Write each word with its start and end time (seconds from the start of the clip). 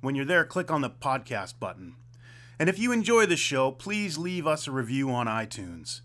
When 0.00 0.14
you're 0.14 0.24
there, 0.24 0.44
click 0.44 0.70
on 0.70 0.80
the 0.80 0.90
podcast 0.90 1.58
button. 1.58 1.96
And 2.58 2.68
if 2.68 2.78
you 2.78 2.92
enjoy 2.92 3.26
the 3.26 3.36
show, 3.36 3.72
please 3.72 4.16
leave 4.16 4.46
us 4.46 4.68
a 4.68 4.72
review 4.72 5.10
on 5.10 5.26
iTunes. 5.26 6.02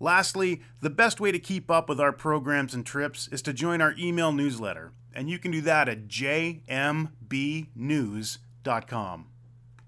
Lastly, 0.00 0.62
the 0.80 0.88
best 0.88 1.20
way 1.20 1.30
to 1.30 1.38
keep 1.38 1.70
up 1.70 1.88
with 1.88 2.00
our 2.00 2.12
programs 2.12 2.72
and 2.72 2.86
trips 2.86 3.28
is 3.28 3.42
to 3.42 3.52
join 3.52 3.82
our 3.82 3.94
email 3.98 4.32
newsletter, 4.32 4.92
and 5.14 5.28
you 5.28 5.38
can 5.38 5.50
do 5.50 5.60
that 5.60 5.90
at 5.90 6.08
jmbnews.com. 6.08 6.66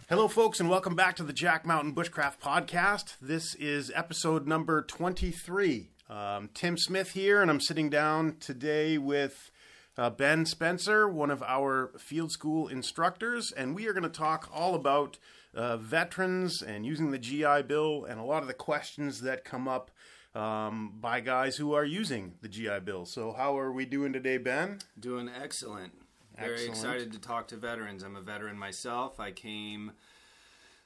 Hello, 0.08 0.28
folks, 0.28 0.60
and 0.60 0.68
welcome 0.68 0.94
back 0.94 1.16
to 1.16 1.22
the 1.22 1.32
Jack 1.32 1.66
Mountain 1.66 1.94
Bushcraft 1.94 2.38
Podcast. 2.40 3.14
This 3.20 3.54
is 3.54 3.90
episode 3.94 4.46
number 4.46 4.82
23. 4.82 5.90
Um, 6.08 6.50
Tim 6.54 6.76
Smith 6.76 7.12
here, 7.12 7.42
and 7.42 7.50
I'm 7.50 7.60
sitting 7.60 7.90
down 7.90 8.36
today 8.38 8.98
with 8.98 9.50
uh, 9.98 10.10
Ben 10.10 10.44
Spencer, 10.44 11.08
one 11.08 11.30
of 11.30 11.42
our 11.42 11.92
field 11.98 12.30
school 12.30 12.68
instructors, 12.68 13.52
and 13.52 13.74
we 13.74 13.86
are 13.86 13.92
going 13.92 14.02
to 14.02 14.08
talk 14.08 14.48
all 14.52 14.74
about 14.74 15.18
uh, 15.54 15.76
veterans 15.76 16.62
and 16.62 16.84
using 16.84 17.10
the 17.10 17.18
GI 17.18 17.62
Bill 17.62 18.04
and 18.04 18.20
a 18.20 18.24
lot 18.24 18.42
of 18.42 18.48
the 18.48 18.54
questions 18.54 19.22
that 19.22 19.44
come 19.44 19.66
up 19.66 19.90
um, 20.34 20.92
by 21.00 21.20
guys 21.20 21.56
who 21.56 21.72
are 21.72 21.84
using 21.84 22.34
the 22.42 22.48
GI 22.48 22.80
Bill. 22.84 23.06
So, 23.06 23.32
how 23.32 23.58
are 23.58 23.72
we 23.72 23.86
doing 23.86 24.12
today, 24.12 24.36
Ben? 24.36 24.80
Doing 25.00 25.30
excellent. 25.34 25.94
Very 26.38 26.52
Excellent. 26.52 26.70
excited 26.72 27.12
to 27.12 27.18
talk 27.18 27.48
to 27.48 27.56
veterans. 27.56 28.02
I'm 28.02 28.14
a 28.16 28.20
veteran 28.20 28.58
myself. 28.58 29.18
I 29.18 29.30
came 29.30 29.92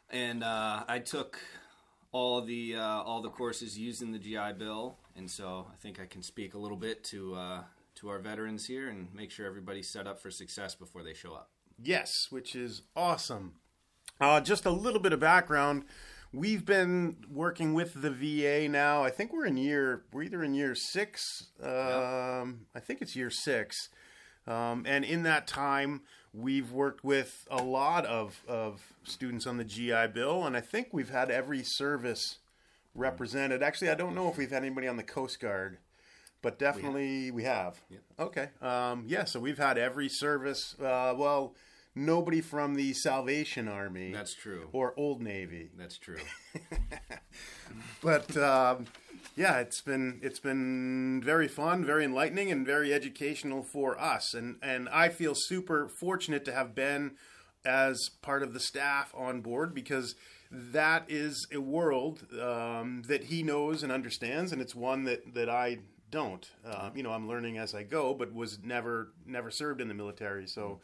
and 0.08 0.44
uh, 0.44 0.84
I 0.86 1.00
took 1.00 1.41
all 2.12 2.42
the 2.42 2.77
uh, 2.77 3.03
all 3.03 3.20
the 3.22 3.31
courses 3.31 3.77
using 3.77 4.12
the 4.12 4.19
GI 4.20 4.53
Bill, 4.58 4.97
and 5.16 5.28
so 5.28 5.66
I 5.72 5.77
think 5.77 5.98
I 6.00 6.06
can 6.06 6.22
speak 6.22 6.55
a 6.55 6.58
little 6.58 6.77
bit 6.77 7.03
to 7.05 7.34
uh, 7.34 7.62
to 8.01 8.09
our 8.09 8.19
veterans 8.19 8.67
here 8.67 8.89
and 8.89 9.09
make 9.15 9.31
sure 9.31 9.47
everybody's 9.47 9.91
set 9.91 10.06
up 10.06 10.20
for 10.20 10.31
success 10.31 10.75
before 10.75 11.03
they 11.03 11.15
show 11.15 11.34
up. 11.34 11.51
Yes, 11.83 12.27
which 12.31 12.55
is 12.55 12.83
awesome. 12.97 13.55
Uh, 14.20 14.41
just 14.41 14.67
a 14.67 14.70
little 14.70 15.01
bit 15.01 15.12
of 15.12 15.20
background. 15.20 15.84
We've 16.33 16.65
been 16.65 17.17
working 17.31 17.75
with 17.75 18.01
the 18.01 18.11
VA 18.11 18.69
now. 18.69 19.03
I 19.03 19.11
think 19.11 19.33
we're 19.33 19.47
in 19.47 19.56
year, 19.56 20.05
we're 20.12 20.23
either 20.23 20.43
in 20.43 20.55
year 20.55 20.75
six. 20.75 21.48
Um, 21.62 22.67
I 22.75 22.81
think 22.81 23.03
it's 23.03 23.17
year 23.17 23.31
six. 23.31 23.89
Um, 24.47 24.84
and 24.87 25.05
in 25.05 25.25
that 25.25 25.47
time, 25.47 26.03
we've 26.32 26.71
worked 26.72 27.03
with 27.03 27.47
a 27.50 27.62
lot 27.62 28.06
of, 28.06 28.43
of 28.49 28.81
students 29.03 29.47
on 29.47 29.56
the 29.56 29.65
GI 29.65 30.09
Bill. 30.15 30.47
And 30.47 30.56
I 30.56 30.61
think 30.61 30.88
we've 30.93 31.11
had 31.11 31.31
every 31.31 31.62
service 31.65 32.38
represented. 32.94 33.62
Actually, 33.62 33.91
I 33.91 33.94
don't 33.94 34.15
know 34.15 34.28
if 34.28 34.38
we've 34.38 34.50
had 34.50 34.62
anybody 34.62 34.87
on 34.87 34.97
the 34.97 35.03
Coast 35.03 35.41
Guard, 35.41 35.78
but 36.43 36.59
definitely 36.59 37.31
we 37.31 37.45
have. 37.45 37.81
Yep. 37.91 38.01
Okay. 38.19 38.49
Um, 38.62 39.05
yeah, 39.06 39.25
so 39.25 39.41
we've 39.41 39.59
had 39.59 39.78
every 39.78 40.09
service. 40.09 40.75
Uh, 40.81 41.15
well, 41.17 41.55
nobody 41.95 42.41
from 42.41 42.75
the 42.75 42.93
Salvation 42.95 43.69
Army 43.69 44.12
That's 44.12 44.34
true. 44.34 44.69
or 44.73 44.95
Old 44.97 45.21
Navy, 45.23 45.71
That's 45.77 45.99
true. 45.99 46.19
but 48.03 48.37
um, 48.37 48.87
yeah, 49.37 49.59
it's 49.59 49.81
been 49.81 50.21
it's 50.23 50.41
been 50.41 51.23
very 51.25 51.49
fun, 51.49 51.84
very 51.84 52.05
enlightening, 52.05 52.50
and 52.50 52.67
very 52.67 52.93
educational 52.93 53.62
for 53.62 54.00
us. 54.00 54.34
And 54.34 54.56
and 54.62 54.89
I 54.89 55.09
feel 55.09 55.34
super 55.34 55.89
fortunate 56.00 56.45
to 56.47 56.53
have 56.53 56.75
Ben 56.75 57.12
as 57.65 58.09
part 58.23 58.43
of 58.43 58.55
the 58.55 58.61
staff 58.61 59.12
on 59.15 59.43
board 59.43 59.75
because 59.75 60.15
that 60.50 61.05
is 61.09 61.47
a 61.53 61.59
world 61.59 62.27
um, 62.41 63.03
that 63.06 63.25
he 63.25 63.43
knows 63.43 63.83
and 63.83 63.93
understands, 63.93 64.53
and 64.53 64.61
it's 64.61 64.75
one 64.75 65.05
that 65.05 65.34
that 65.34 65.49
I 65.49 65.79
don't. 66.10 66.48
Uh, 66.66 66.91
you 66.94 67.03
know, 67.03 67.12
I'm 67.12 67.28
learning 67.28 67.59
as 67.59 67.75
I 67.75 67.82
go, 67.82 68.15
but 68.15 68.34
was 68.34 68.59
never 68.62 69.12
never 69.26 69.50
served 69.50 69.81
in 69.81 69.88
the 69.88 69.94
military, 69.94 70.47
so. 70.47 70.81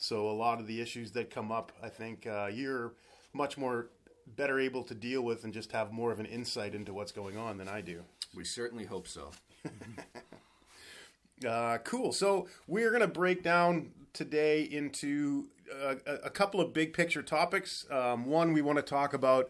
So 0.00 0.30
a 0.30 0.32
lot 0.32 0.60
of 0.60 0.68
the 0.68 0.80
issues 0.80 1.10
that 1.12 1.28
come 1.28 1.50
up, 1.50 1.72
I 1.82 1.88
think 1.88 2.24
uh, 2.24 2.48
you're 2.52 2.92
much 3.32 3.58
more 3.58 3.88
better 4.36 4.60
able 4.60 4.84
to 4.84 4.94
deal 4.94 5.22
with 5.22 5.42
and 5.42 5.52
just 5.52 5.72
have 5.72 5.90
more 5.90 6.12
of 6.12 6.20
an 6.20 6.26
insight 6.26 6.72
into 6.72 6.92
what's 6.94 7.10
going 7.10 7.36
on 7.36 7.58
than 7.58 7.68
I 7.68 7.80
do. 7.80 8.04
We 8.32 8.44
certainly 8.44 8.84
hope 8.84 9.08
so. 9.08 9.32
Uh, 11.46 11.78
cool. 11.84 12.12
So 12.12 12.48
we're 12.66 12.90
going 12.90 13.00
to 13.00 13.06
break 13.06 13.42
down 13.42 13.92
today 14.12 14.62
into 14.62 15.48
uh, 15.72 15.94
a, 16.06 16.14
a 16.24 16.30
couple 16.30 16.60
of 16.60 16.72
big 16.72 16.92
picture 16.92 17.22
topics. 17.22 17.86
Um, 17.90 18.26
one, 18.26 18.52
we 18.52 18.60
want 18.60 18.78
to 18.78 18.82
talk 18.82 19.14
about 19.14 19.48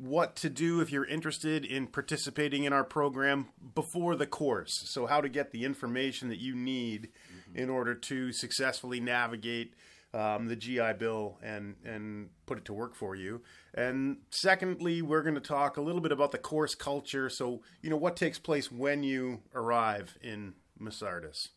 what 0.00 0.34
to 0.36 0.48
do 0.48 0.80
if 0.80 0.90
you're 0.90 1.04
interested 1.04 1.64
in 1.64 1.86
participating 1.86 2.64
in 2.64 2.72
our 2.72 2.84
program 2.84 3.48
before 3.74 4.16
the 4.16 4.26
course. 4.26 4.82
So, 4.86 5.06
how 5.06 5.20
to 5.20 5.28
get 5.28 5.52
the 5.52 5.64
information 5.64 6.28
that 6.28 6.38
you 6.38 6.54
need 6.54 7.10
in 7.54 7.68
order 7.68 7.94
to 7.94 8.32
successfully 8.32 9.00
navigate 9.00 9.74
um, 10.14 10.48
the 10.48 10.56
GI 10.56 10.94
Bill 10.98 11.38
and 11.42 11.76
and 11.84 12.30
put 12.46 12.58
it 12.58 12.64
to 12.66 12.72
work 12.72 12.94
for 12.94 13.14
you. 13.14 13.42
And 13.74 14.18
secondly, 14.30 15.02
we're 15.02 15.22
going 15.22 15.34
to 15.34 15.40
talk 15.40 15.76
a 15.76 15.82
little 15.82 16.00
bit 16.00 16.12
about 16.12 16.32
the 16.32 16.38
course 16.38 16.74
culture. 16.74 17.28
So, 17.28 17.62
you 17.82 17.90
know, 17.90 17.96
what 17.96 18.16
takes 18.16 18.38
place 18.38 18.72
when 18.72 19.02
you 19.02 19.40
arrive 19.54 20.16
in 20.22 20.54
Masardis. 20.80 21.48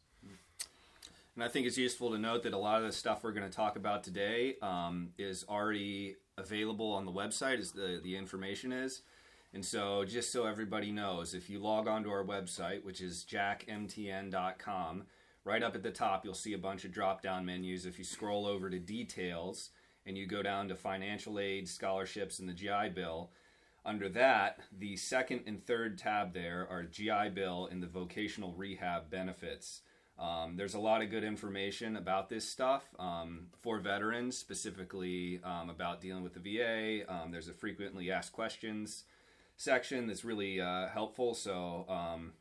And 1.35 1.43
I 1.43 1.47
think 1.47 1.65
it's 1.65 1.77
useful 1.77 2.11
to 2.11 2.19
note 2.19 2.43
that 2.43 2.53
a 2.53 2.57
lot 2.57 2.81
of 2.81 2.83
the 2.83 2.91
stuff 2.91 3.23
we're 3.23 3.31
going 3.31 3.49
to 3.49 3.55
talk 3.55 3.75
about 3.75 4.03
today 4.03 4.55
um, 4.61 5.09
is 5.17 5.45
already 5.49 6.15
available 6.37 6.91
on 6.91 7.05
the 7.05 7.11
website, 7.11 7.59
as 7.59 7.71
the, 7.71 7.99
the 8.03 8.17
information 8.17 8.71
is. 8.71 9.01
And 9.53 9.63
so, 9.63 10.03
just 10.03 10.31
so 10.31 10.45
everybody 10.45 10.91
knows, 10.91 11.35
if 11.35 11.49
you 11.49 11.59
log 11.59 11.87
onto 11.87 12.09
our 12.09 12.23
website, 12.23 12.83
which 12.83 13.01
is 13.01 13.25
jackmtn.com, 13.29 15.03
right 15.45 15.63
up 15.63 15.75
at 15.75 15.83
the 15.83 15.91
top, 15.91 16.25
you'll 16.25 16.33
see 16.33 16.53
a 16.53 16.57
bunch 16.57 16.85
of 16.85 16.91
drop 16.91 17.21
down 17.21 17.45
menus. 17.45 17.85
If 17.85 17.99
you 17.99 18.03
scroll 18.03 18.47
over 18.47 18.69
to 18.69 18.79
details 18.79 19.69
and 20.07 20.17
you 20.17 20.25
go 20.25 20.41
down 20.41 20.69
to 20.69 20.75
financial 20.75 21.39
aid, 21.39 21.69
scholarships, 21.69 22.39
and 22.39 22.49
the 22.49 22.53
GI 22.53 22.89
Bill, 22.95 23.29
under 23.85 24.09
that, 24.09 24.59
the 24.79 24.95
second 24.95 25.41
and 25.45 25.63
third 25.63 25.99
tab 25.99 26.33
there 26.33 26.67
are 26.71 26.83
GI 26.83 27.29
Bill 27.35 27.67
and 27.71 27.83
the 27.83 27.87
vocational 27.87 28.53
rehab 28.53 29.11
benefits. 29.11 29.81
Um, 30.19 30.55
there's 30.55 30.75
a 30.75 30.79
lot 30.79 31.01
of 31.01 31.09
good 31.09 31.23
information 31.23 31.97
about 31.97 32.29
this 32.29 32.47
stuff 32.47 32.83
um, 32.99 33.47
for 33.61 33.79
veterans, 33.79 34.37
specifically 34.37 35.39
um, 35.43 35.69
about 35.69 36.01
dealing 36.01 36.23
with 36.23 36.33
the 36.33 36.39
VA. 36.39 37.11
Um, 37.11 37.31
there's 37.31 37.47
a 37.47 37.53
frequently 37.53 38.11
asked 38.11 38.31
questions 38.31 39.03
section 39.57 40.07
that's 40.07 40.23
really 40.23 40.61
uh, 40.61 40.87
helpful. 40.87 41.33
So 41.33 41.85
um, 41.89 42.33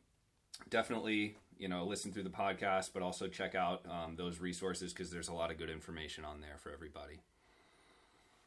definitely, 0.69 1.37
you 1.59 1.69
know, 1.69 1.85
listen 1.85 2.13
through 2.13 2.25
the 2.25 2.31
podcast, 2.31 2.91
but 2.93 3.03
also 3.03 3.27
check 3.27 3.55
out 3.55 3.85
um, 3.89 4.17
those 4.17 4.39
resources 4.39 4.93
because 4.93 5.11
there's 5.11 5.29
a 5.29 5.35
lot 5.35 5.51
of 5.51 5.59
good 5.59 5.71
information 5.71 6.25
on 6.25 6.41
there 6.41 6.59
for 6.59 6.73
everybody. 6.73 7.21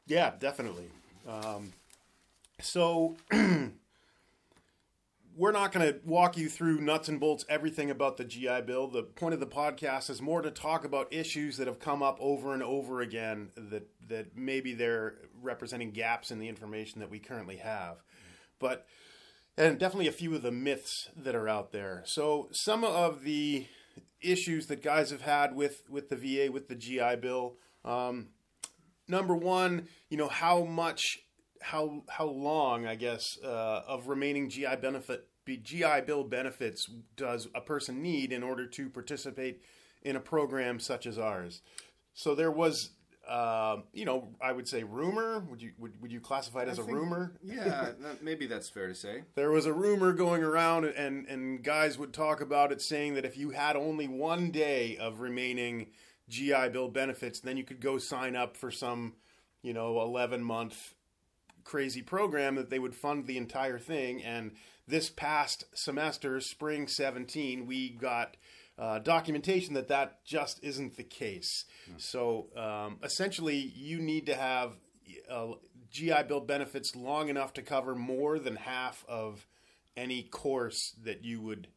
Yeah, 0.05 0.33
definitely. 0.39 0.89
So 2.61 3.15
we're 5.35 5.51
not 5.51 5.71
going 5.71 5.93
to 5.93 5.99
walk 6.05 6.37
you 6.37 6.49
through 6.49 6.79
nuts 6.79 7.09
and 7.09 7.19
bolts 7.19 7.45
everything 7.49 7.91
about 7.91 8.17
the 8.17 8.23
GI 8.23 8.61
Bill. 8.61 8.87
The 8.87 9.03
point 9.03 9.33
of 9.33 9.39
the 9.39 9.45
podcast 9.45 10.09
is 10.09 10.21
more 10.21 10.41
to 10.41 10.49
talk 10.49 10.85
about 10.85 11.13
issues 11.13 11.57
that 11.57 11.67
have 11.67 11.79
come 11.79 12.01
up 12.01 12.17
over 12.21 12.53
and 12.53 12.63
over 12.63 13.01
again 13.01 13.49
that 13.55 13.87
that 14.07 14.37
maybe 14.37 14.73
they're 14.73 15.15
representing 15.41 15.91
gaps 15.91 16.31
in 16.31 16.39
the 16.39 16.47
information 16.47 17.01
that 17.01 17.09
we 17.09 17.19
currently 17.19 17.57
have. 17.57 17.97
But 18.59 18.85
and 19.57 19.77
definitely 19.77 20.07
a 20.07 20.13
few 20.13 20.33
of 20.35 20.41
the 20.41 20.51
myths 20.51 21.09
that 21.17 21.35
are 21.35 21.49
out 21.49 21.71
there. 21.71 22.03
So 22.05 22.49
some 22.51 22.83
of 22.83 23.23
the 23.23 23.67
issues 24.21 24.67
that 24.67 24.81
guys 24.81 25.11
have 25.11 25.21
had 25.21 25.53
with 25.55 25.83
with 25.89 26.09
the 26.09 26.15
VA 26.15 26.51
with 26.51 26.69
the 26.69 26.75
GI 26.75 27.17
Bill. 27.17 27.57
Um, 27.83 28.29
number 29.07 29.35
one, 29.35 29.87
you 30.09 30.17
know 30.17 30.29
how 30.29 30.63
much 30.63 31.19
how 31.65 32.03
how 32.09 32.25
long 32.25 32.85
I 32.85 32.95
guess 32.95 33.23
uh, 33.43 33.81
of 33.87 34.07
remaining 34.07 34.49
GI 34.49 34.75
benefit 34.81 35.27
GI 35.47 36.01
Bill 36.05 36.23
benefits 36.23 36.87
does 37.15 37.47
a 37.55 37.61
person 37.61 38.01
need 38.01 38.31
in 38.31 38.43
order 38.43 38.67
to 38.67 38.89
participate 38.89 39.61
in 40.03 40.15
a 40.15 40.19
program 40.19 40.79
such 40.79 41.05
as 41.07 41.17
ours? 41.17 41.61
So 42.13 42.35
there 42.35 42.51
was 42.51 42.91
uh, 43.27 43.77
you 43.91 44.05
know, 44.05 44.29
I 44.39 44.51
would 44.51 44.67
say 44.67 44.83
rumor. 44.83 45.39
Would 45.49 45.59
you 45.61 45.71
would, 45.79 45.99
would 46.01 46.11
you 46.11 46.19
classify 46.19 46.61
it 46.61 46.67
as 46.69 46.77
I 46.77 46.83
a 46.83 46.85
think- 46.85 46.97
rumor? 46.97 47.33
Yeah, 47.41 47.89
that, 47.99 48.23
maybe 48.23 48.45
that's 48.45 48.69
fair 48.69 48.87
to 48.87 48.93
say. 48.95 49.23
There 49.33 49.49
was 49.49 49.65
a 49.65 49.73
rumor 49.73 50.13
going 50.13 50.43
around, 50.43 50.85
and 50.85 51.25
and 51.27 51.63
guys 51.63 51.97
would 51.97 52.13
talk 52.13 52.41
about 52.41 52.71
it, 52.71 52.81
saying 52.81 53.15
that 53.15 53.25
if 53.25 53.37
you 53.37 53.49
had 53.49 53.75
only 53.75 54.07
one 54.07 54.51
day 54.51 54.97
of 54.97 55.19
remaining 55.21 55.87
GI 56.29 56.69
Bill 56.69 56.89
benefits, 56.89 57.39
then 57.39 57.57
you 57.57 57.63
could 57.63 57.79
go 57.81 57.97
sign 57.97 58.35
up 58.35 58.55
for 58.55 58.69
some, 58.69 59.13
you 59.63 59.73
know, 59.73 59.99
eleven 60.01 60.43
month 60.43 60.93
crazy 61.65 62.01
program 62.01 62.55
that 62.55 62.69
they 62.69 62.79
would 62.79 62.95
fund 62.95 63.27
the 63.27 63.37
entire 63.37 63.77
thing. 63.79 64.23
And 64.23 64.51
this 64.87 65.09
past 65.09 65.65
semester, 65.73 66.39
spring 66.39 66.87
17, 66.87 67.65
we 67.65 67.89
got 67.89 68.37
uh, 68.77 68.99
documentation 68.99 69.73
that 69.73 69.89
that 69.89 70.23
just 70.23 70.63
isn't 70.63 70.95
the 70.95 71.03
case. 71.03 71.65
So 71.97 72.47
um, 72.55 72.99
essentially, 73.03 73.57
you 73.57 73.99
need 73.99 74.27
to 74.27 74.35
have 74.35 74.73
uh, 75.29 75.53
GI 75.91 76.23
Bill 76.27 76.41
benefits 76.41 76.95
long 76.95 77.29
enough 77.29 77.53
to 77.53 77.61
cover 77.61 77.95
more 77.95 78.37
than 78.39 78.57
half 78.57 79.03
of 79.07 79.45
any 79.97 80.23
course 80.23 80.93
that 81.03 81.23
you 81.23 81.41
would 81.41 81.67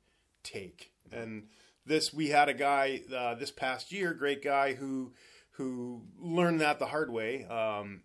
take. 0.43 0.93
And 1.13 1.45
this, 1.87 2.13
we 2.13 2.29
had 2.29 2.49
a 2.49 2.55
guy 2.55 3.03
uh, 3.15 3.35
this 3.37 3.51
past 3.51 3.93
year, 3.93 4.13
great 4.13 4.43
guy 4.43 4.75
who 4.75 5.13
who 5.53 6.03
learned 6.21 6.61
that 6.61 6.79
the 6.79 6.87
hard 6.87 7.11
way. 7.11 7.45
Um, 7.45 8.03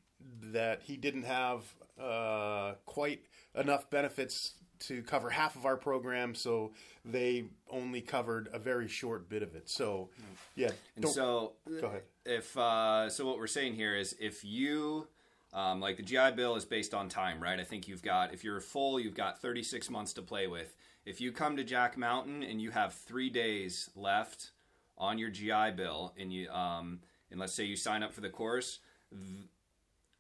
that 0.52 0.82
he 0.84 0.98
didn't 0.98 1.24
have 1.24 1.64
uh, 2.02 2.74
quite 2.86 3.24
enough 3.56 3.90
benefits 3.90 4.54
to 4.80 5.02
cover 5.04 5.30
half 5.30 5.56
of 5.56 5.66
our 5.66 5.78
program, 5.78 6.36
so 6.36 6.74
they 7.06 7.46
only 7.70 8.02
covered 8.02 8.50
a 8.52 8.60
very 8.60 8.88
short 8.88 9.30
bit 9.30 9.42
of 9.42 9.56
it. 9.56 9.70
So, 9.70 10.10
yeah, 10.56 10.72
And 10.96 11.08
so, 11.08 11.54
go 11.80 11.88
ahead. 11.88 12.04
if 12.26 12.58
uh, 12.58 13.10
so, 13.10 13.26
what 13.26 13.38
we're 13.38 13.48
saying 13.48 13.76
here 13.76 13.96
is 13.96 14.16
if 14.20 14.44
you 14.44 15.08
um, 15.54 15.80
like 15.80 15.98
the 15.98 16.04
GI 16.04 16.32
Bill 16.36 16.56
is 16.56 16.66
based 16.66 16.94
on 16.94 17.08
time, 17.10 17.42
right? 17.42 17.60
I 17.60 17.64
think 17.64 17.88
you've 17.88 18.02
got 18.02 18.34
if 18.34 18.44
you're 18.44 18.60
full, 18.60 19.00
you've 19.00 19.16
got 19.16 19.40
36 19.40 19.90
months 19.90 20.14
to 20.14 20.22
play 20.22 20.48
with. 20.48 20.76
If 21.06 21.22
you 21.22 21.32
come 21.32 21.58
to 21.58 21.64
Jack 21.64 21.98
Mountain 21.98 22.44
and 22.44 22.62
you 22.62 22.72
have 22.72 22.94
three 22.94 23.30
days 23.30 23.90
left 23.96 24.52
on 24.98 25.18
your 25.18 25.30
GI 25.30 25.72
Bill, 25.76 26.14
and 26.18 26.34
you 26.34 26.50
um, 26.50 27.00
and 27.32 27.40
let's 27.40 27.54
say 27.54 27.64
you 27.64 27.76
sign 27.76 28.04
up 28.04 28.14
for 28.14 28.22
the 28.22 28.30
course, 28.30 28.80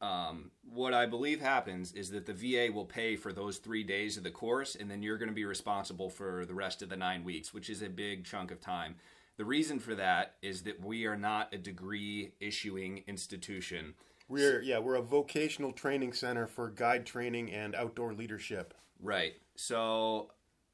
um, 0.03 0.51
what 0.69 0.93
I 0.93 1.05
believe 1.05 1.39
happens 1.39 1.93
is 1.93 2.11
that 2.11 2.25
the 2.25 2.33
VA 2.33 2.71
will 2.73 2.85
pay 2.85 3.15
for 3.15 3.31
those 3.31 3.57
three 3.57 3.83
days 3.83 4.17
of 4.17 4.23
the 4.23 4.31
course, 4.31 4.75
and 4.75 4.91
then 4.91 5.01
you're 5.01 5.17
going 5.17 5.29
to 5.29 5.35
be 5.35 5.45
responsible 5.45 6.09
for 6.09 6.45
the 6.45 6.53
rest 6.53 6.81
of 6.81 6.89
the 6.89 6.97
nine 6.97 7.23
weeks, 7.23 7.53
which 7.53 7.69
is 7.69 7.81
a 7.81 7.87
big 7.87 8.25
chunk 8.25 8.51
of 8.51 8.59
time. 8.59 8.95
The 9.37 9.45
reason 9.45 9.79
for 9.79 9.95
that 9.95 10.35
is 10.41 10.63
that 10.63 10.83
we 10.83 11.05
are 11.05 11.15
not 11.15 11.53
a 11.53 11.57
degree 11.57 12.33
issuing 12.41 13.03
institution. 13.07 13.93
we're 14.27 14.61
yeah 14.61 14.79
we're 14.79 14.95
a 14.95 15.01
vocational 15.01 15.71
training 15.71 16.13
center 16.13 16.47
for 16.47 16.69
guide 16.69 17.05
training 17.05 17.51
and 17.51 17.73
outdoor 17.73 18.13
leadership. 18.13 18.73
Right. 19.01 19.33
So 19.55 20.31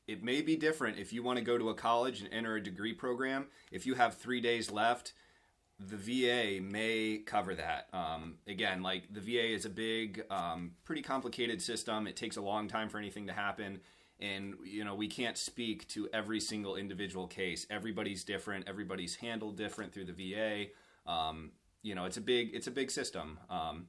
it 0.07 0.23
may 0.23 0.41
be 0.41 0.55
different 0.55 0.97
if 0.97 1.13
you 1.13 1.21
want 1.21 1.37
to 1.37 1.45
go 1.45 1.57
to 1.57 1.69
a 1.69 1.75
college 1.75 2.19
and 2.21 2.33
enter 2.33 2.55
a 2.55 2.63
degree 2.63 2.93
program. 2.93 3.45
If 3.71 3.85
you 3.85 3.93
have 3.93 4.15
three 4.15 4.41
days 4.41 4.71
left, 4.71 5.13
the 5.79 5.95
VA 5.95 6.61
may 6.61 7.21
cover 7.25 7.55
that. 7.55 7.87
Um, 7.93 8.35
again, 8.47 8.83
like 8.83 9.13
the 9.13 9.21
VA 9.21 9.53
is 9.53 9.65
a 9.65 9.69
big, 9.69 10.23
um, 10.29 10.71
pretty 10.83 11.01
complicated 11.01 11.61
system. 11.61 12.05
It 12.05 12.15
takes 12.15 12.37
a 12.37 12.41
long 12.41 12.67
time 12.67 12.89
for 12.89 12.97
anything 12.97 13.27
to 13.27 13.33
happen. 13.33 13.79
And, 14.19 14.55
you 14.65 14.83
know, 14.83 14.95
we 14.95 15.07
can't 15.07 15.37
speak 15.37 15.87
to 15.89 16.09
every 16.11 16.41
single 16.41 16.75
individual 16.75 17.27
case. 17.27 17.65
Everybody's 17.69 18.25
different. 18.25 18.67
Everybody's 18.67 19.15
handled 19.15 19.55
different 19.55 19.93
through 19.93 20.05
the 20.05 20.33
VA. 20.33 20.65
Um, 21.09 21.51
you 21.81 21.95
know, 21.95 22.03
it's 22.03 22.17
a 22.17 22.21
big, 22.21 22.53
it's 22.53 22.67
a 22.67 22.71
big 22.71 22.91
system. 22.91 23.39
Um, 23.49 23.87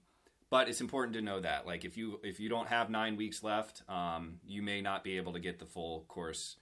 but 0.50 0.68
it's 0.68 0.80
important 0.80 1.14
to 1.14 1.22
know 1.22 1.40
that 1.40 1.64
like 1.66 1.84
if 1.84 1.96
you 1.96 2.20
if 2.22 2.40
you 2.40 2.48
don't 2.48 2.66
have 2.66 2.90
nine 2.90 3.16
weeks 3.16 3.42
left 3.42 3.82
um, 3.88 4.40
you 4.44 4.62
may 4.62 4.80
not 4.80 5.04
be 5.04 5.16
able 5.16 5.32
to 5.32 5.38
get 5.38 5.58
the 5.60 5.64
full 5.64 6.04
course 6.08 6.56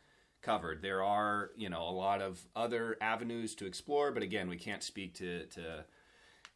covered 0.49 0.81
there 0.81 1.03
are 1.03 1.51
you 1.57 1.69
know 1.69 1.83
a 1.83 1.97
lot 2.07 2.23
of 2.23 2.41
other 2.57 2.97
avenues 3.03 3.55
to 3.55 3.67
explore 3.67 4.11
but 4.11 4.23
again 4.23 4.49
we 4.49 4.57
can't 4.57 4.83
speak 4.83 5.15
to 5.15 5.45
to 5.47 5.85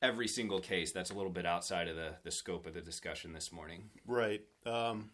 every 0.00 0.26
single 0.26 0.60
case 0.60 0.92
that's 0.92 1.10
a 1.10 1.14
little 1.14 1.30
bit 1.30 1.44
outside 1.44 1.88
of 1.88 1.96
the 1.96 2.10
the 2.24 2.30
scope 2.30 2.66
of 2.66 2.72
the 2.72 2.80
discussion 2.80 3.32
this 3.32 3.52
morning 3.52 3.90
Right. 4.06 4.40
Um, 4.64 5.10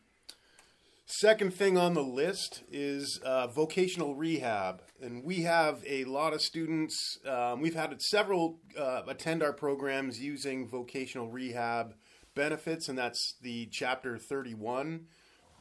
second 1.07 1.55
thing 1.55 1.77
on 1.77 1.95
the 1.95 2.03
list 2.03 2.63
is 2.71 3.21
uh, 3.25 3.47
vocational 3.49 4.15
rehab, 4.15 4.83
and 5.01 5.25
we 5.25 5.43
have 5.43 5.83
a 5.87 6.05
lot 6.05 6.33
of 6.35 6.43
students. 6.43 7.19
Um, 7.27 7.61
we've 7.61 7.75
had 7.75 8.01
several 8.03 8.59
uh, 8.79 9.03
attend 9.09 9.43
our 9.43 9.53
programs 9.53 10.21
using 10.21 10.69
vocational 10.69 11.29
rehab 11.29 11.95
benefits, 12.35 12.89
and 12.89 12.99
that's 12.99 13.35
the 13.43 13.67
Chapter 13.73 14.19
Thirty 14.19 14.55
One 14.55 15.07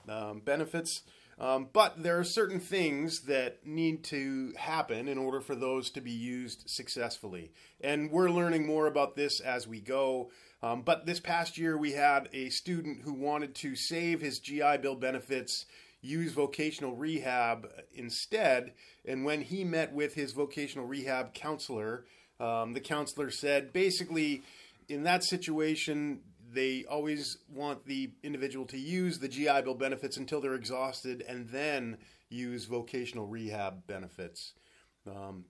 um, 0.07 0.41
benefits. 0.43 1.01
Um, 1.39 1.69
but 1.71 2.01
there 2.01 2.17
are 2.17 2.23
certain 2.23 2.59
things 2.59 3.21
that 3.21 3.65
need 3.65 4.03
to 4.05 4.53
happen 4.57 5.07
in 5.07 5.19
order 5.19 5.39
for 5.39 5.55
those 5.55 5.91
to 5.91 6.01
be 6.01 6.11
used 6.11 6.63
successfully. 6.67 7.51
And 7.79 8.11
we're 8.11 8.31
learning 8.31 8.65
more 8.65 8.87
about 8.87 9.15
this 9.15 9.39
as 9.39 9.67
we 9.67 9.79
go. 9.79 10.31
Um, 10.63 10.81
but 10.81 11.05
this 11.05 11.19
past 11.19 11.57
year, 11.57 11.77
we 11.77 11.91
had 11.91 12.27
a 12.33 12.49
student 12.49 13.01
who 13.03 13.13
wanted 13.13 13.53
to 13.55 13.75
save 13.75 14.19
his 14.19 14.39
GI 14.39 14.77
Bill 14.81 14.95
benefits, 14.95 15.65
use 16.01 16.33
vocational 16.33 16.95
rehab 16.95 17.67
instead. 17.93 18.73
And 19.05 19.23
when 19.23 19.41
he 19.41 19.63
met 19.63 19.93
with 19.93 20.15
his 20.15 20.33
vocational 20.33 20.87
rehab 20.87 21.35
counselor, 21.35 22.05
um, 22.39 22.73
the 22.73 22.79
counselor 22.79 23.29
said 23.29 23.73
basically, 23.73 24.41
in 24.89 25.03
that 25.03 25.23
situation, 25.23 26.21
they 26.51 26.85
always 26.89 27.37
want 27.53 27.85
the 27.85 28.11
individual 28.23 28.65
to 28.67 28.77
use 28.77 29.19
the 29.19 29.27
GI 29.27 29.61
Bill 29.63 29.73
benefits 29.73 30.17
until 30.17 30.41
they're 30.41 30.55
exhausted 30.55 31.23
and 31.27 31.49
then 31.49 31.97
use 32.29 32.65
vocational 32.65 33.25
rehab 33.25 33.85
benefits. 33.87 34.53
Um, 35.05 35.45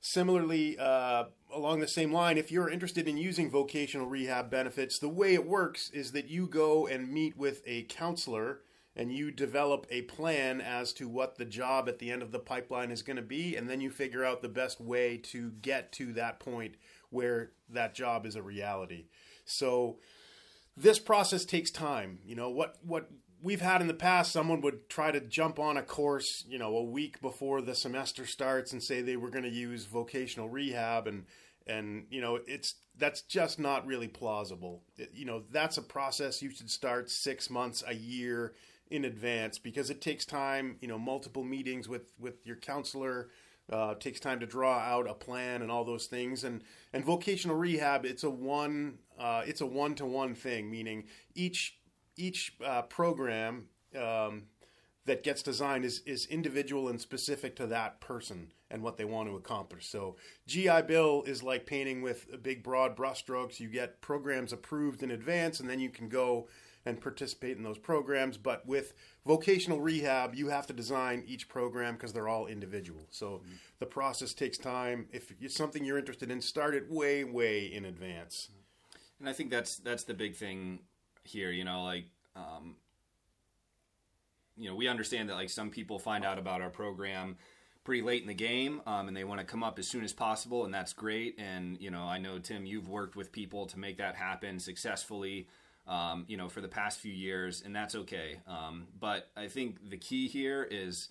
similarly, 0.00 0.76
uh, 0.78 1.24
along 1.52 1.80
the 1.80 1.88
same 1.88 2.12
line, 2.12 2.38
if 2.38 2.50
you're 2.50 2.68
interested 2.68 3.08
in 3.08 3.16
using 3.16 3.50
vocational 3.50 4.06
rehab 4.06 4.50
benefits, 4.50 4.98
the 4.98 5.08
way 5.08 5.34
it 5.34 5.46
works 5.46 5.90
is 5.90 6.12
that 6.12 6.28
you 6.28 6.46
go 6.46 6.86
and 6.86 7.12
meet 7.12 7.36
with 7.36 7.62
a 7.66 7.84
counselor 7.84 8.60
and 8.94 9.12
you 9.12 9.30
develop 9.30 9.86
a 9.90 10.02
plan 10.02 10.60
as 10.60 10.92
to 10.92 11.08
what 11.08 11.36
the 11.36 11.44
job 11.44 11.88
at 11.88 11.98
the 11.98 12.10
end 12.10 12.22
of 12.22 12.30
the 12.30 12.38
pipeline 12.38 12.90
is 12.90 13.02
going 13.02 13.16
to 13.16 13.22
be, 13.22 13.56
and 13.56 13.68
then 13.68 13.80
you 13.80 13.90
figure 13.90 14.24
out 14.24 14.42
the 14.42 14.48
best 14.48 14.80
way 14.80 15.16
to 15.16 15.50
get 15.62 15.92
to 15.92 16.12
that 16.12 16.38
point 16.38 16.74
where 17.08 17.52
that 17.70 17.94
job 17.94 18.26
is 18.26 18.36
a 18.36 18.42
reality. 18.42 19.06
So 19.46 19.98
this 20.76 20.98
process 20.98 21.44
takes 21.44 21.70
time. 21.70 22.18
You 22.24 22.34
know 22.36 22.48
what 22.50 22.76
what 22.82 23.10
we've 23.42 23.60
had 23.60 23.80
in 23.80 23.88
the 23.88 23.94
past. 23.94 24.32
Someone 24.32 24.60
would 24.62 24.88
try 24.88 25.10
to 25.10 25.20
jump 25.20 25.58
on 25.58 25.76
a 25.76 25.82
course, 25.82 26.44
you 26.48 26.58
know, 26.58 26.76
a 26.76 26.82
week 26.84 27.20
before 27.20 27.60
the 27.60 27.74
semester 27.74 28.26
starts, 28.26 28.72
and 28.72 28.82
say 28.82 29.02
they 29.02 29.16
were 29.16 29.30
going 29.30 29.44
to 29.44 29.50
use 29.50 29.84
vocational 29.86 30.48
rehab, 30.48 31.06
and 31.06 31.26
and 31.66 32.06
you 32.10 32.20
know 32.20 32.38
it's 32.46 32.74
that's 32.98 33.22
just 33.22 33.58
not 33.58 33.86
really 33.86 34.08
plausible. 34.08 34.82
It- 34.96 35.10
you 35.14 35.24
know 35.24 35.42
that's 35.50 35.78
a 35.78 35.82
process 35.82 36.42
you 36.42 36.50
should 36.50 36.70
start 36.70 37.10
six 37.10 37.50
months, 37.50 37.82
a 37.86 37.94
year 37.94 38.54
in 38.90 39.04
advance 39.04 39.58
because 39.58 39.90
it 39.90 40.00
takes 40.00 40.24
time. 40.24 40.76
You 40.80 40.88
know, 40.88 40.98
multiple 40.98 41.44
meetings 41.44 41.88
with 41.88 42.12
with 42.18 42.46
your 42.46 42.56
counselor. 42.56 43.28
Uh, 43.70 43.94
takes 43.94 44.18
time 44.18 44.40
to 44.40 44.44
draw 44.44 44.76
out 44.76 45.08
a 45.08 45.14
plan 45.14 45.62
and 45.62 45.70
all 45.70 45.84
those 45.84 46.06
things, 46.06 46.42
and 46.44 46.62
and 46.92 47.04
vocational 47.04 47.56
rehab 47.56 48.04
it's 48.04 48.24
a 48.24 48.28
one 48.28 48.98
uh, 49.18 49.42
it's 49.46 49.60
a 49.60 49.66
one 49.66 49.94
to 49.96 50.06
one 50.06 50.34
thing, 50.34 50.70
meaning 50.70 51.04
each 51.34 51.78
each 52.16 52.54
uh, 52.64 52.82
program 52.82 53.68
um, 53.98 54.44
that 55.06 55.22
gets 55.22 55.42
designed 55.42 55.84
is 55.84 56.00
is 56.06 56.26
individual 56.26 56.88
and 56.88 57.00
specific 57.00 57.56
to 57.56 57.66
that 57.66 58.00
person 58.00 58.52
and 58.70 58.82
what 58.82 58.96
they 58.96 59.04
want 59.04 59.28
to 59.28 59.36
accomplish. 59.36 59.86
So 59.86 60.16
GI 60.46 60.82
Bill 60.88 61.22
is 61.26 61.42
like 61.42 61.66
painting 61.66 62.02
with 62.02 62.42
big 62.42 62.62
broad 62.62 62.96
brushstrokes. 62.96 63.60
You 63.60 63.68
get 63.68 64.00
programs 64.00 64.52
approved 64.52 65.02
in 65.02 65.10
advance, 65.10 65.60
and 65.60 65.68
then 65.68 65.78
you 65.78 65.90
can 65.90 66.08
go 66.08 66.48
and 66.84 67.00
participate 67.00 67.56
in 67.56 67.62
those 67.62 67.78
programs. 67.78 68.36
But 68.36 68.66
with 68.66 68.94
vocational 69.26 69.80
rehab, 69.80 70.34
you 70.34 70.48
have 70.48 70.66
to 70.66 70.72
design 70.72 71.22
each 71.26 71.48
program 71.48 71.94
because 71.94 72.12
they're 72.12 72.28
all 72.28 72.46
individual. 72.46 73.06
So 73.10 73.42
the 73.78 73.86
process 73.86 74.34
takes 74.34 74.58
time. 74.58 75.06
If 75.12 75.32
it's 75.40 75.54
something 75.54 75.84
you're 75.84 75.98
interested 75.98 76.30
in, 76.30 76.40
start 76.40 76.74
it 76.74 76.90
way, 76.90 77.24
way 77.24 77.66
in 77.66 77.84
advance. 77.84 78.48
And 79.22 79.28
i 79.28 79.32
think 79.32 79.50
that's 79.50 79.76
that's 79.76 80.04
the 80.04 80.14
big 80.14 80.34
thing 80.34 80.80
here 81.24 81.50
you 81.50 81.64
know 81.64 81.84
like 81.84 82.04
um, 82.34 82.76
you 84.56 84.68
know 84.68 84.74
we 84.74 84.88
understand 84.88 85.28
that 85.28 85.34
like 85.34 85.48
some 85.48 85.70
people 85.70 85.98
find 85.98 86.24
out 86.24 86.38
about 86.38 86.60
our 86.60 86.70
program 86.70 87.36
pretty 87.84 88.02
late 88.02 88.22
in 88.22 88.28
the 88.28 88.34
game 88.34 88.80
um, 88.86 89.08
and 89.08 89.16
they 89.16 89.24
want 89.24 89.40
to 89.40 89.46
come 89.46 89.62
up 89.62 89.78
as 89.78 89.86
soon 89.86 90.04
as 90.04 90.12
possible 90.12 90.64
and 90.64 90.74
that's 90.74 90.92
great 90.92 91.38
and 91.38 91.80
you 91.80 91.90
know 91.90 92.02
i 92.02 92.18
know 92.18 92.38
tim 92.38 92.66
you've 92.66 92.88
worked 92.88 93.16
with 93.16 93.32
people 93.32 93.66
to 93.66 93.78
make 93.78 93.98
that 93.98 94.16
happen 94.16 94.58
successfully 94.58 95.46
um, 95.86 96.24
you 96.28 96.36
know, 96.36 96.48
for 96.48 96.60
the 96.60 96.68
past 96.68 97.00
few 97.00 97.12
years, 97.12 97.62
and 97.64 97.74
that's 97.74 97.94
okay. 97.94 98.40
Um, 98.46 98.86
but 98.98 99.30
I 99.36 99.48
think 99.48 99.90
the 99.90 99.96
key 99.96 100.28
here 100.28 100.66
is 100.70 101.08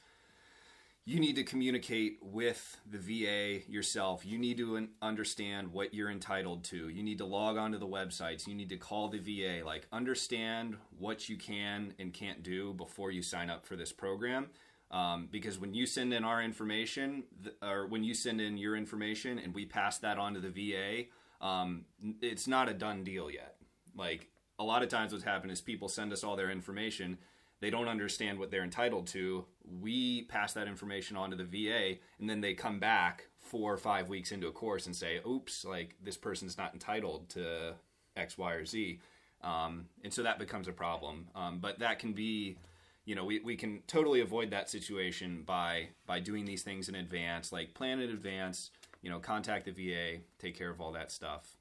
you 1.05 1.20
need 1.20 1.36
to 1.36 1.43
communicate 1.43 2.20
with 2.22 2.77
the 2.89 3.00
VA 3.00 3.70
yourself. 3.70 4.24
You 4.24 4.38
need 4.38 4.58
to 4.58 4.88
understand 5.01 5.74
what 5.74 5.93
you're 5.96 6.12
entitled 6.12 6.63
to. 6.65 6.89
You 6.89 7.01
need 7.01 7.17
to 7.17 7.25
log 7.25 7.58
onto 7.58 7.79
the 7.79 7.88
websites. 7.88 8.48
You 8.48 8.53
need 8.53 8.70
to 8.70 8.77
call 8.77 9.10
the 9.10 9.17
VA. 9.17 9.65
Like, 9.65 9.88
understand 9.91 10.77
what 11.00 11.27
you 11.27 11.38
can 11.38 11.96
and 11.98 12.13
can't 12.13 12.43
do 12.43 12.74
before 12.74 13.10
you 13.10 13.24
sign 13.24 13.50
up 13.50 13.65
for 13.65 13.75
this 13.75 13.91
program. 13.91 14.48
Um, 14.91 15.27
because 15.31 15.58
when 15.58 15.74
you 15.74 15.88
send 15.88 16.13
in 16.13 16.24
our 16.24 16.41
information, 16.41 17.24
or 17.63 17.88
when 17.88 18.03
you 18.03 18.13
send 18.13 18.39
in 18.39 18.58
your 18.58 18.75
information 18.75 19.39
and 19.39 19.55
we 19.55 19.65
pass 19.65 19.98
that 20.00 20.20
on 20.20 20.36
to 20.36 20.39
the 20.39 20.50
VA, 20.50 21.05
um, 21.46 21.86
it's 22.22 22.48
not 22.48 22.70
a 22.70 22.74
done 22.74 23.03
deal 23.03 23.31
yet. 23.31 23.55
Like, 23.96 24.29
a 24.60 24.63
lot 24.63 24.84
of 24.84 24.89
times 24.89 25.12
what's 25.12 25.24
happened 25.24 25.51
is 25.51 25.62
people 25.62 25.88
send 25.88 26.13
us 26.13 26.24
all 26.24 26.36
their 26.36 26.51
information 26.51 27.17
they 27.61 27.69
don't 27.69 27.87
understand 27.87 28.39
what 28.39 28.51
they're 28.51 28.63
entitled 28.63 29.07
to. 29.07 29.45
We 29.81 30.23
pass 30.23 30.53
that 30.53 30.67
information 30.67 31.15
on 31.15 31.29
to 31.29 31.37
the 31.37 31.43
VA, 31.45 31.99
and 32.19 32.29
then 32.29 32.41
they 32.41 32.53
come 32.53 32.79
back 32.79 33.27
four 33.39 33.71
or 33.71 33.77
five 33.77 34.09
weeks 34.09 34.31
into 34.31 34.47
a 34.47 34.51
course 34.51 34.87
and 34.87 34.95
say, 34.95 35.21
"Oops, 35.25 35.63
like 35.63 35.95
this 36.03 36.17
person's 36.17 36.57
not 36.57 36.73
entitled 36.73 37.29
to 37.29 37.75
X, 38.17 38.37
Y, 38.37 38.51
or 38.53 38.65
Z," 38.65 38.99
um, 39.43 39.85
and 40.03 40.11
so 40.11 40.23
that 40.23 40.39
becomes 40.39 40.67
a 40.67 40.73
problem. 40.73 41.27
Um, 41.35 41.59
but 41.59 41.79
that 41.79 41.99
can 41.99 42.13
be, 42.13 42.57
you 43.05 43.15
know, 43.15 43.23
we, 43.23 43.39
we 43.39 43.55
can 43.55 43.83
totally 43.87 44.21
avoid 44.21 44.49
that 44.49 44.69
situation 44.69 45.43
by 45.45 45.89
by 46.07 46.19
doing 46.19 46.45
these 46.45 46.63
things 46.63 46.89
in 46.89 46.95
advance, 46.95 47.51
like 47.51 47.75
plan 47.75 47.99
in 47.99 48.09
advance. 48.09 48.71
You 49.03 49.09
know, 49.09 49.19
contact 49.19 49.65
the 49.65 49.71
VA, 49.71 50.21
take 50.37 50.55
care 50.55 50.69
of 50.69 50.79
all 50.79 50.91
that 50.91 51.11
stuff. 51.11 51.57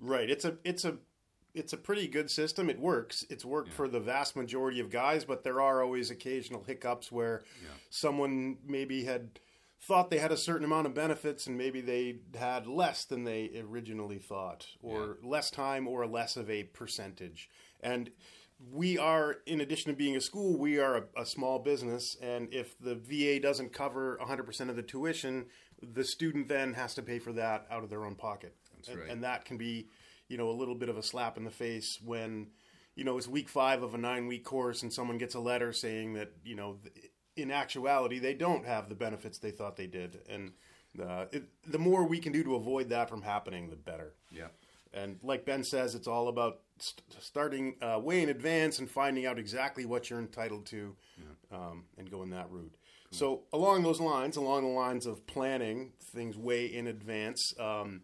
Right. 0.00 0.28
It's 0.30 0.44
a 0.44 0.56
it's 0.64 0.84
a 0.84 0.96
it's 1.58 1.72
a 1.72 1.76
pretty 1.76 2.06
good 2.08 2.30
system. 2.30 2.70
It 2.70 2.78
works. 2.78 3.24
It's 3.28 3.44
worked 3.44 3.70
yeah. 3.70 3.74
for 3.74 3.88
the 3.88 4.00
vast 4.00 4.36
majority 4.36 4.80
of 4.80 4.90
guys, 4.90 5.24
but 5.24 5.44
there 5.44 5.60
are 5.60 5.82
always 5.82 6.10
occasional 6.10 6.62
hiccups 6.62 7.10
where 7.10 7.42
yeah. 7.62 7.70
someone 7.90 8.58
maybe 8.66 9.04
had 9.04 9.40
thought 9.80 10.10
they 10.10 10.18
had 10.18 10.32
a 10.32 10.36
certain 10.36 10.64
amount 10.64 10.86
of 10.86 10.94
benefits 10.94 11.46
and 11.46 11.56
maybe 11.56 11.80
they 11.80 12.16
had 12.38 12.66
less 12.66 13.04
than 13.04 13.24
they 13.24 13.50
originally 13.60 14.18
thought 14.18 14.66
or 14.82 15.18
yeah. 15.22 15.28
less 15.28 15.50
time 15.50 15.86
or 15.86 16.06
less 16.06 16.36
of 16.36 16.50
a 16.50 16.64
percentage. 16.64 17.48
And 17.80 18.10
we 18.72 18.98
are 18.98 19.36
in 19.46 19.60
addition 19.60 19.92
to 19.92 19.96
being 19.96 20.16
a 20.16 20.20
school, 20.20 20.58
we 20.58 20.80
are 20.80 20.96
a, 20.96 21.22
a 21.22 21.26
small 21.26 21.60
business 21.60 22.16
and 22.20 22.52
if 22.52 22.76
the 22.80 22.96
VA 22.96 23.40
doesn't 23.40 23.72
cover 23.72 24.18
100% 24.20 24.68
of 24.68 24.74
the 24.74 24.82
tuition, 24.82 25.46
the 25.80 26.04
student 26.04 26.48
then 26.48 26.74
has 26.74 26.94
to 26.94 27.02
pay 27.02 27.20
for 27.20 27.32
that 27.32 27.66
out 27.70 27.84
of 27.84 27.90
their 27.90 28.04
own 28.04 28.16
pocket. 28.16 28.56
That's 28.74 28.88
and, 28.88 28.98
right. 28.98 29.10
and 29.10 29.22
that 29.22 29.44
can 29.44 29.58
be 29.58 29.88
you 30.28 30.36
know, 30.36 30.50
a 30.50 30.52
little 30.52 30.74
bit 30.74 30.88
of 30.88 30.96
a 30.96 31.02
slap 31.02 31.36
in 31.36 31.44
the 31.44 31.50
face 31.50 31.98
when, 32.04 32.48
you 32.94 33.04
know, 33.04 33.16
it's 33.18 33.28
week 33.28 33.48
five 33.48 33.82
of 33.82 33.94
a 33.94 33.98
nine 33.98 34.26
week 34.26 34.44
course 34.44 34.82
and 34.82 34.92
someone 34.92 35.18
gets 35.18 35.34
a 35.34 35.40
letter 35.40 35.72
saying 35.72 36.14
that, 36.14 36.32
you 36.44 36.54
know, 36.54 36.78
in 37.36 37.50
actuality, 37.50 38.18
they 38.18 38.34
don't 38.34 38.66
have 38.66 38.88
the 38.88 38.94
benefits 38.94 39.38
they 39.38 39.50
thought 39.50 39.76
they 39.76 39.86
did. 39.86 40.18
And 40.28 40.52
uh, 41.00 41.26
it, 41.30 41.44
the 41.66 41.78
more 41.78 42.06
we 42.06 42.18
can 42.18 42.32
do 42.32 42.42
to 42.44 42.56
avoid 42.56 42.88
that 42.90 43.08
from 43.08 43.22
happening, 43.22 43.70
the 43.70 43.76
better. 43.76 44.14
Yeah. 44.30 44.48
And 44.92 45.18
like 45.22 45.44
Ben 45.44 45.64
says, 45.64 45.94
it's 45.94 46.08
all 46.08 46.28
about 46.28 46.60
st- 46.78 47.02
starting 47.20 47.76
uh, 47.82 47.98
way 48.00 48.22
in 48.22 48.28
advance 48.28 48.78
and 48.78 48.90
finding 48.90 49.26
out 49.26 49.38
exactly 49.38 49.84
what 49.84 50.08
you're 50.10 50.18
entitled 50.18 50.66
to 50.66 50.96
yeah. 51.18 51.56
um, 51.56 51.84
and 51.96 52.10
going 52.10 52.30
that 52.30 52.50
route. 52.50 52.74
Cool. 53.10 53.18
So, 53.18 53.42
along 53.52 53.82
those 53.82 54.00
lines, 54.00 54.36
along 54.36 54.62
the 54.62 54.68
lines 54.68 55.06
of 55.06 55.26
planning 55.26 55.92
things 56.02 56.36
way 56.36 56.66
in 56.66 56.86
advance, 56.86 57.54
um, 57.58 58.02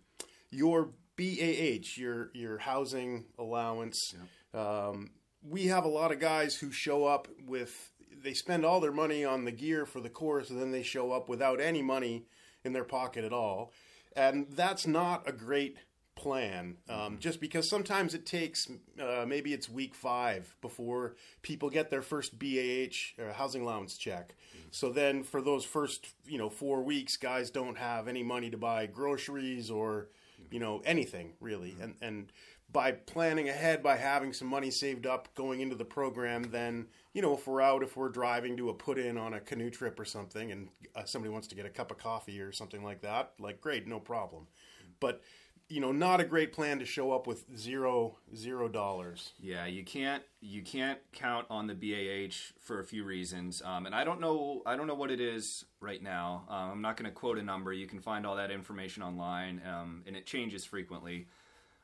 your 0.50 0.90
BAH, 1.16 1.97
your 1.97 2.30
your 2.35 2.59
housing 2.59 3.26
allowance. 3.38 4.14
Yeah. 4.54 4.88
Um, 4.88 5.11
we 5.42 5.66
have 5.66 5.85
a 5.85 5.88
lot 5.88 6.12
of 6.12 6.21
guys 6.21 6.56
who 6.56 6.71
show 6.71 7.04
up 7.04 7.28
with 7.47 7.92
they 8.23 8.35
spend 8.35 8.64
all 8.64 8.80
their 8.80 8.92
money 8.92 9.25
on 9.25 9.44
the 9.44 9.52
gear 9.52 9.87
for 9.87 10.00
the 10.00 10.09
course, 10.09 10.50
and 10.50 10.61
then 10.61 10.71
they 10.71 10.83
show 10.83 11.12
up 11.12 11.28
without 11.28 11.61
any 11.61 11.83
money 11.83 12.26
in 12.64 12.73
their 12.73 12.85
pocket 12.85 13.25
at 13.25 13.33
all, 13.33 13.73
and 14.16 14.47
that's 14.50 14.87
not 14.87 15.28
a 15.28 15.33
great 15.33 15.76
plan. 16.16 16.76
Um, 16.88 16.97
mm-hmm. 16.97 17.18
Just 17.18 17.40
because 17.40 17.68
sometimes 17.68 18.14
it 18.14 18.25
takes 18.25 18.68
uh, 19.00 19.25
maybe 19.26 19.52
it's 19.52 19.68
week 19.68 19.94
five 19.94 20.54
before 20.61 21.16
people 21.42 21.71
get 21.71 21.90
their 21.90 22.02
first 22.02 22.38
BAH 22.38 23.23
or 23.23 23.33
housing 23.33 23.62
allowance 23.62 23.97
check. 23.97 24.35
Mm-hmm. 24.56 24.68
So 24.71 24.90
then 24.90 25.23
for 25.23 25.42
those 25.42 25.64
first 25.64 26.14
you 26.26 26.38
know 26.38 26.50
four 26.50 26.83
weeks, 26.83 27.16
guys 27.16 27.50
don't 27.50 27.78
have 27.78 28.09
any 28.09 28.23
money 28.23 28.50
to 28.50 28.59
buy 28.59 28.87
groceries 28.87 29.71
or 29.71 30.09
you 30.50 30.58
know 30.58 30.82
anything 30.84 31.32
really 31.40 31.70
mm-hmm. 31.70 31.82
and 31.82 31.94
and 32.00 32.32
by 32.72 32.90
planning 32.90 33.48
ahead 33.48 33.82
by 33.82 33.96
having 33.96 34.32
some 34.32 34.48
money 34.48 34.70
saved 34.70 35.06
up 35.06 35.28
going 35.34 35.60
into 35.60 35.76
the 35.76 35.84
program 35.84 36.42
then 36.50 36.86
you 37.12 37.22
know 37.22 37.34
if 37.34 37.46
we're 37.46 37.60
out 37.60 37.82
if 37.82 37.96
we're 37.96 38.08
driving 38.08 38.56
to 38.56 38.68
a 38.68 38.74
put 38.74 38.98
in 38.98 39.16
on 39.16 39.34
a 39.34 39.40
canoe 39.40 39.70
trip 39.70 39.98
or 39.98 40.04
something 40.04 40.50
and 40.50 40.68
uh, 40.96 41.04
somebody 41.04 41.32
wants 41.32 41.48
to 41.48 41.54
get 41.54 41.66
a 41.66 41.70
cup 41.70 41.90
of 41.90 41.98
coffee 41.98 42.40
or 42.40 42.52
something 42.52 42.82
like 42.82 43.00
that 43.02 43.32
like 43.38 43.60
great 43.60 43.86
no 43.86 44.00
problem 44.00 44.42
mm-hmm. 44.42 44.90
but 45.00 45.22
you 45.68 45.80
know 45.80 45.92
not 45.92 46.21
a 46.21 46.25
great 46.25 46.52
plan 46.52 46.78
to 46.78 46.85
show 46.85 47.12
up 47.12 47.26
with 47.26 47.44
zero 47.56 48.16
zero 48.35 48.68
dollars. 48.68 49.33
Yeah 49.40 49.66
you 49.66 49.85
can't 49.85 50.23
you 50.40 50.62
can't 50.62 50.99
count 51.12 51.47
on 51.49 51.66
the 51.66 51.75
bah 51.75 52.35
for 52.61 52.80
a 52.80 52.85
few 52.85 53.04
reasons. 53.04 53.62
Um, 53.62 53.87
and 53.87 53.94
i 53.94 54.04
don't 54.04 54.21
know 54.21 54.62
i 54.66 54.76
don't 54.76 54.87
know 54.87 54.94
what 54.94 55.11
it 55.11 55.21
is 55.21 55.64
right 55.80 56.02
now. 56.02 56.44
Um, 56.49 56.71
i'm 56.71 56.83
not 56.83 56.97
going 56.97 57.11
to 57.11 57.14
quote 57.14 57.38
a 57.38 57.42
number. 57.42 57.73
You 57.73 57.87
can 57.87 58.00
find 58.00 58.26
all 58.26 58.37
that 58.37 58.50
information 58.50 59.02
online 59.02 59.62
um, 59.66 60.02
and 60.06 60.16
it 60.16 60.26
changes 60.26 60.64
frequently. 60.64 61.26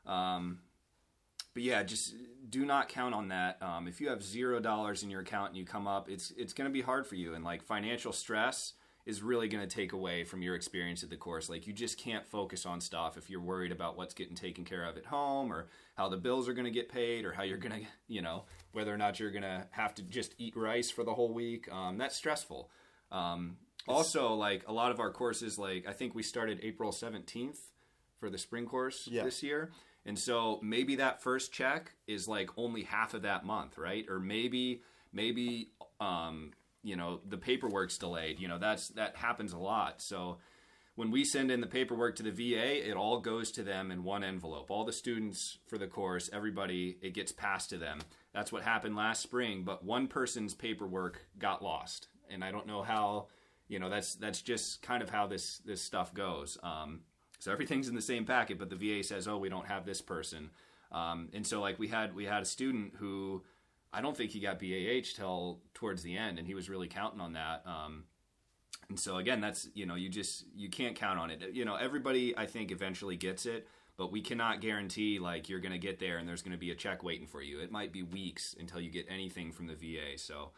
Um, 0.05 0.59
but 1.53 1.63
yeah 1.63 1.81
just 1.83 2.13
do 2.49 2.65
not 2.65 2.87
count 2.87 3.15
on 3.15 3.29
that. 3.29 3.61
Um, 3.63 3.87
if 3.87 3.99
you 3.99 4.09
have 4.09 4.23
zero 4.23 4.59
dollars 4.59 5.01
in 5.01 5.09
your 5.09 5.21
account 5.21 5.49
and 5.49 5.57
you 5.57 5.65
come 5.65 5.87
up 5.87 6.07
it's 6.07 6.31
it's 6.37 6.53
going 6.53 6.69
to 6.69 6.73
be 6.73 6.81
hard 6.81 7.07
for 7.07 7.15
you. 7.15 7.33
And 7.33 7.43
like 7.43 7.63
financial 7.63 8.13
stress 8.13 8.73
is 9.05 9.21
really 9.21 9.47
going 9.47 9.67
to 9.67 9.75
take 9.75 9.93
away 9.93 10.23
from 10.23 10.41
your 10.41 10.55
experience 10.55 11.03
at 11.03 11.09
the 11.09 11.17
course. 11.17 11.49
Like 11.49 11.67
you 11.67 11.73
just 11.73 11.97
can't 11.97 12.25
focus 12.25 12.65
on 12.65 12.81
stuff 12.81 13.17
if 13.17 13.29
you're 13.29 13.41
worried 13.41 13.71
about 13.71 13.97
what's 13.97 14.13
getting 14.13 14.35
taken 14.35 14.63
care 14.63 14.83
of 14.83 14.97
at 14.97 15.05
home 15.05 15.51
or 15.51 15.67
how 15.95 16.09
the 16.09 16.17
bills 16.17 16.47
are 16.47 16.53
going 16.53 16.65
to 16.65 16.71
get 16.71 16.89
paid 16.89 17.25
or 17.25 17.31
how 17.31 17.43
you're 17.43 17.57
going 17.57 17.81
to, 17.81 17.87
you 18.07 18.21
know, 18.21 18.43
whether 18.73 18.93
or 18.93 18.97
not 18.97 19.19
you're 19.19 19.31
going 19.31 19.43
to 19.43 19.65
have 19.71 19.95
to 19.95 20.03
just 20.03 20.35
eat 20.37 20.55
rice 20.55 20.91
for 20.91 21.03
the 21.03 21.13
whole 21.13 21.33
week. 21.33 21.71
Um, 21.71 21.97
that's 21.97 22.15
stressful. 22.15 22.69
Um, 23.11 23.57
also, 23.87 24.33
like 24.33 24.67
a 24.67 24.73
lot 24.73 24.91
of 24.91 24.99
our 24.99 25.11
courses, 25.11 25.57
like 25.57 25.87
I 25.87 25.93
think 25.93 26.13
we 26.13 26.23
started 26.23 26.59
April 26.61 26.91
17th 26.91 27.57
for 28.19 28.29
the 28.29 28.37
spring 28.37 28.65
course 28.65 29.07
yeah. 29.11 29.23
this 29.23 29.41
year. 29.41 29.71
And 30.05 30.17
so 30.17 30.59
maybe 30.63 30.95
that 30.95 31.21
first 31.21 31.51
check 31.51 31.91
is 32.07 32.27
like 32.27 32.49
only 32.57 32.83
half 32.83 33.13
of 33.13 33.23
that 33.23 33.45
month, 33.45 33.77
right? 33.77 34.05
Or 34.09 34.19
maybe 34.19 34.81
maybe 35.13 35.71
um, 35.99 36.51
you 36.83 36.95
know 36.95 37.19
the 37.27 37.37
paperwork's 37.37 37.97
delayed 37.97 38.39
you 38.39 38.47
know 38.47 38.57
that's 38.57 38.89
that 38.89 39.15
happens 39.15 39.53
a 39.53 39.57
lot. 39.57 40.01
So 40.01 40.37
when 40.95 41.11
we 41.11 41.23
send 41.23 41.51
in 41.51 41.61
the 41.61 41.67
paperwork 41.67 42.15
to 42.17 42.23
the 42.23 42.31
VA 42.31 42.87
it 42.87 42.95
all 42.95 43.19
goes 43.19 43.51
to 43.51 43.63
them 43.63 43.91
in 43.91 44.03
one 44.03 44.23
envelope. 44.23 44.69
All 44.69 44.85
the 44.85 44.93
students 44.93 45.57
for 45.67 45.77
the 45.77 45.87
course 45.87 46.29
everybody 46.33 46.97
it 47.01 47.13
gets 47.13 47.31
passed 47.31 47.69
to 47.69 47.77
them. 47.77 47.99
That's 48.33 48.51
what 48.51 48.63
happened 48.63 48.95
last 48.95 49.21
spring 49.21 49.63
but 49.63 49.83
one 49.85 50.07
person's 50.07 50.53
paperwork 50.53 51.25
got 51.37 51.63
lost. 51.63 52.07
And 52.29 52.43
I 52.43 52.51
don't 52.51 52.67
know 52.67 52.81
how 52.81 53.27
you 53.67 53.79
know 53.79 53.89
that's 53.89 54.15
that's 54.15 54.41
just 54.41 54.81
kind 54.81 55.01
of 55.03 55.09
how 55.09 55.27
this 55.27 55.59
this 55.59 55.81
stuff 55.81 56.13
goes. 56.13 56.57
Um, 56.63 57.01
so 57.39 57.51
everything's 57.51 57.87
in 57.87 57.95
the 57.95 58.01
same 58.01 58.25
packet 58.25 58.59
but 58.59 58.69
the 58.69 58.75
VA 58.75 59.03
says 59.03 59.27
oh 59.27 59.37
we 59.37 59.49
don't 59.49 59.67
have 59.67 59.85
this 59.85 60.01
person. 60.01 60.49
Um, 60.91 61.29
and 61.33 61.47
so 61.47 61.61
like 61.61 61.79
we 61.79 61.87
had 61.87 62.13
we 62.13 62.25
had 62.25 62.41
a 62.41 62.45
student 62.45 62.93
who 62.97 63.43
I 63.93 64.01
don't 64.01 64.15
think 64.15 64.31
he 64.31 64.39
got 64.39 64.59
BAH 64.59 65.15
till 65.15 65.59
towards 65.73 66.03
the 66.03 66.17
end, 66.17 66.39
and 66.39 66.47
he 66.47 66.53
was 66.53 66.69
really 66.69 66.87
counting 66.87 67.19
on 67.19 67.33
that. 67.33 67.63
Um, 67.65 68.05
and 68.89 68.99
so 68.99 69.17
again, 69.17 69.41
that's 69.41 69.69
you 69.73 69.85
know 69.85 69.95
you 69.95 70.09
just 70.09 70.45
you 70.55 70.69
can't 70.69 70.95
count 70.95 71.19
on 71.19 71.31
it. 71.31 71.41
You 71.53 71.65
know, 71.65 71.75
everybody 71.75 72.37
I 72.37 72.45
think 72.45 72.71
eventually 72.71 73.15
gets 73.17 73.45
it, 73.45 73.67
but 73.97 74.11
we 74.11 74.21
cannot 74.21 74.61
guarantee 74.61 75.19
like 75.19 75.49
you're 75.49 75.59
going 75.59 75.73
to 75.73 75.77
get 75.77 75.99
there 75.99 76.17
and 76.17 76.27
there's 76.27 76.41
going 76.41 76.53
to 76.53 76.57
be 76.57 76.71
a 76.71 76.75
check 76.75 77.03
waiting 77.03 77.27
for 77.27 77.41
you. 77.41 77.59
It 77.59 77.71
might 77.71 77.91
be 77.91 78.03
weeks 78.03 78.55
until 78.59 78.81
you 78.81 78.89
get 78.89 79.05
anything 79.09 79.51
from 79.51 79.67
the 79.67 79.75
VA. 79.75 80.17
So 80.17 80.51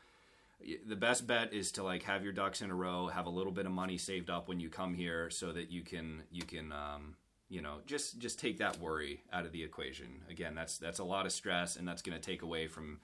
the 0.87 0.95
best 0.95 1.27
bet 1.27 1.53
is 1.53 1.71
to 1.73 1.83
like 1.83 2.03
have 2.03 2.23
your 2.23 2.33
ducks 2.33 2.61
in 2.61 2.71
a 2.71 2.75
row, 2.75 3.07
have 3.07 3.25
a 3.25 3.29
little 3.29 3.51
bit 3.51 3.65
of 3.65 3.71
money 3.71 3.97
saved 3.97 4.29
up 4.29 4.47
when 4.47 4.59
you 4.59 4.69
come 4.69 4.93
here, 4.93 5.29
so 5.29 5.51
that 5.51 5.71
you 5.71 5.81
can 5.81 6.23
you 6.31 6.43
can 6.43 6.71
um, 6.71 7.15
you 7.49 7.61
know 7.61 7.79
just 7.85 8.19
just 8.19 8.39
take 8.39 8.57
that 8.59 8.79
worry 8.79 9.21
out 9.31 9.45
of 9.45 9.51
the 9.51 9.63
equation. 9.63 10.07
Again, 10.29 10.55
that's 10.55 10.77
that's 10.77 10.99
a 10.99 11.03
lot 11.03 11.25
of 11.25 11.31
stress, 11.31 11.75
and 11.75 11.87
that's 11.87 12.01
going 12.01 12.17
to 12.17 12.23
take 12.23 12.41
away 12.41 12.67
from 12.67 12.99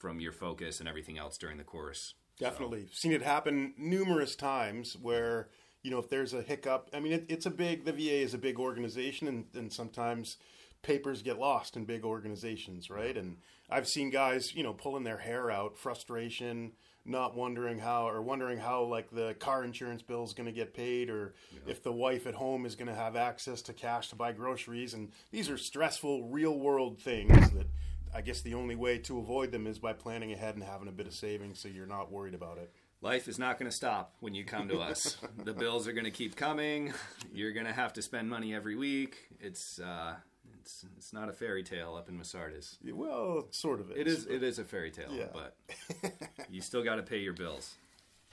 from 0.00 0.18
your 0.18 0.32
focus 0.32 0.80
and 0.80 0.88
everything 0.88 1.18
else 1.18 1.36
during 1.38 1.58
the 1.58 1.64
course. 1.64 2.14
Definitely 2.38 2.86
so. 2.86 2.92
seen 2.94 3.12
it 3.12 3.22
happen 3.22 3.74
numerous 3.76 4.34
times 4.34 4.96
where 5.00 5.48
you 5.82 5.90
know 5.90 5.98
if 5.98 6.08
there's 6.08 6.32
a 6.32 6.42
hiccup. 6.42 6.88
I 6.92 7.00
mean, 7.00 7.12
it, 7.12 7.26
it's 7.28 7.46
a 7.46 7.50
big. 7.50 7.84
The 7.84 7.92
VA 7.92 8.22
is 8.22 8.34
a 8.34 8.38
big 8.38 8.58
organization, 8.58 9.28
and, 9.28 9.44
and 9.54 9.72
sometimes 9.72 10.38
papers 10.82 11.22
get 11.22 11.38
lost 11.38 11.76
in 11.76 11.84
big 11.84 12.04
organizations, 12.04 12.88
right? 12.88 13.16
And 13.16 13.36
I've 13.68 13.86
seen 13.86 14.10
guys, 14.10 14.54
you 14.54 14.62
know, 14.62 14.72
pulling 14.72 15.04
their 15.04 15.18
hair 15.18 15.50
out, 15.50 15.76
frustration, 15.76 16.72
not 17.04 17.36
wondering 17.36 17.78
how 17.78 18.08
or 18.08 18.20
wondering 18.22 18.58
how 18.58 18.82
like 18.84 19.10
the 19.10 19.34
car 19.38 19.64
insurance 19.64 20.02
bill 20.02 20.24
is 20.24 20.32
going 20.32 20.46
to 20.46 20.52
get 20.52 20.74
paid 20.74 21.08
or 21.08 21.34
if 21.66 21.82
the 21.82 21.92
wife 21.92 22.26
at 22.26 22.34
home 22.34 22.66
is 22.66 22.74
going 22.74 22.88
to 22.88 22.94
have 22.94 23.16
access 23.16 23.62
to 23.62 23.72
cash 23.72 24.08
to 24.08 24.16
buy 24.16 24.32
groceries 24.32 24.94
and 24.94 25.10
these 25.30 25.48
are 25.48 25.56
stressful 25.56 26.28
real 26.28 26.58
world 26.58 26.98
things 26.98 27.50
that 27.50 27.66
I 28.14 28.22
guess 28.22 28.40
the 28.40 28.54
only 28.54 28.74
way 28.74 28.98
to 28.98 29.18
avoid 29.18 29.52
them 29.52 29.66
is 29.66 29.78
by 29.78 29.92
planning 29.92 30.32
ahead 30.32 30.54
and 30.54 30.64
having 30.64 30.88
a 30.88 30.92
bit 30.92 31.06
of 31.06 31.14
savings 31.14 31.60
so 31.60 31.68
you're 31.68 31.86
not 31.86 32.10
worried 32.10 32.34
about 32.34 32.58
it. 32.58 32.72
Life 33.02 33.28
is 33.28 33.38
not 33.38 33.58
going 33.58 33.70
to 33.70 33.76
stop 33.76 34.14
when 34.20 34.34
you 34.34 34.44
come 34.44 34.68
to 34.68 34.80
us. 34.80 35.16
the 35.44 35.52
bills 35.54 35.86
are 35.88 35.92
going 35.92 36.04
to 36.04 36.10
keep 36.10 36.36
coming. 36.36 36.92
You're 37.32 37.52
going 37.52 37.66
to 37.66 37.72
have 37.72 37.92
to 37.94 38.02
spend 38.02 38.28
money 38.28 38.54
every 38.54 38.74
week. 38.76 39.28
It's 39.40 39.78
uh, 39.78 40.14
it's 40.60 40.84
it's 40.96 41.12
not 41.12 41.28
a 41.28 41.32
fairy 41.32 41.62
tale 41.62 41.94
up 41.94 42.08
in 42.08 42.18
Masardis. 42.18 42.76
Well, 42.84 43.46
sort 43.52 43.80
of 43.80 43.90
It 43.92 44.06
is 44.06 44.26
it 44.26 44.42
is 44.42 44.58
a 44.58 44.64
fairy 44.64 44.90
tale, 44.90 45.12
Yeah. 45.12 45.28
but 45.32 45.56
you 46.50 46.60
still 46.60 46.82
got 46.82 46.96
to 46.96 47.02
pay 47.02 47.18
your 47.18 47.32
bills. 47.32 47.76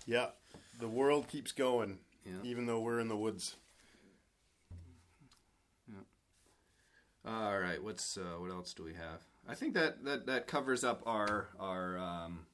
Yeah, 0.05 0.27
the 0.79 0.87
world 0.87 1.27
keeps 1.27 1.51
going, 1.51 1.99
Yeah. 2.25 2.31
even 2.43 2.65
though 2.65 2.79
we're 2.81 2.99
in 2.99 3.07
the 3.09 3.17
woods. 3.17 3.55
All 7.25 7.59
right, 7.59 7.81
what's 7.83 8.17
uh, 8.17 8.39
what 8.39 8.51
else 8.51 8.73
do 8.73 8.83
we 8.83 8.93
have? 8.93 9.21
I 9.47 9.55
think 9.55 9.73
that 9.75 10.03
that, 10.03 10.25
that 10.27 10.47
covers 10.47 10.83
up 10.83 11.03
our 11.05 11.49
our 11.59 11.97
um, 11.97 12.45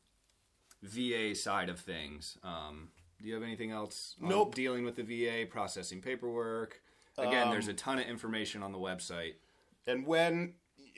VA 0.81 1.35
side 1.35 1.69
of 1.69 1.79
things. 1.79 2.37
Um, 2.43 2.89
do 3.21 3.27
you 3.27 3.33
have 3.33 3.43
anything 3.43 3.71
else? 3.71 4.15
Nope. 4.19 4.53
Dealing 4.53 4.83
with 4.83 4.95
the 4.95 5.03
VA, 5.03 5.45
processing 5.49 6.01
paperwork. 6.01 6.81
Again, 7.17 7.51
there's 7.51 7.67
a 7.67 7.73
ton 7.73 7.99
of 7.99 8.07
information 8.07 8.63
on 8.63 8.71
the 8.71 8.79
website. 8.79 9.35
And 9.87 10.05
when 10.05 10.55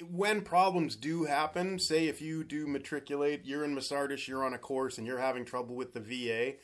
when 0.09 0.41
problems 0.41 0.95
do 0.95 1.25
happen, 1.25 1.79
say 1.79 2.07
if 2.07 2.21
you 2.21 2.43
do 2.43 2.67
matriculate, 2.67 3.45
you're 3.45 3.63
in 3.63 3.75
Masardis, 3.75 4.27
you're 4.27 4.43
on 4.43 4.53
a 4.53 4.57
course, 4.57 4.97
and 4.97 5.07
you're 5.07 5.19
having 5.19 5.45
trouble 5.45 5.75
with 5.75 5.93
the 5.93 5.99
VA, 5.99 6.57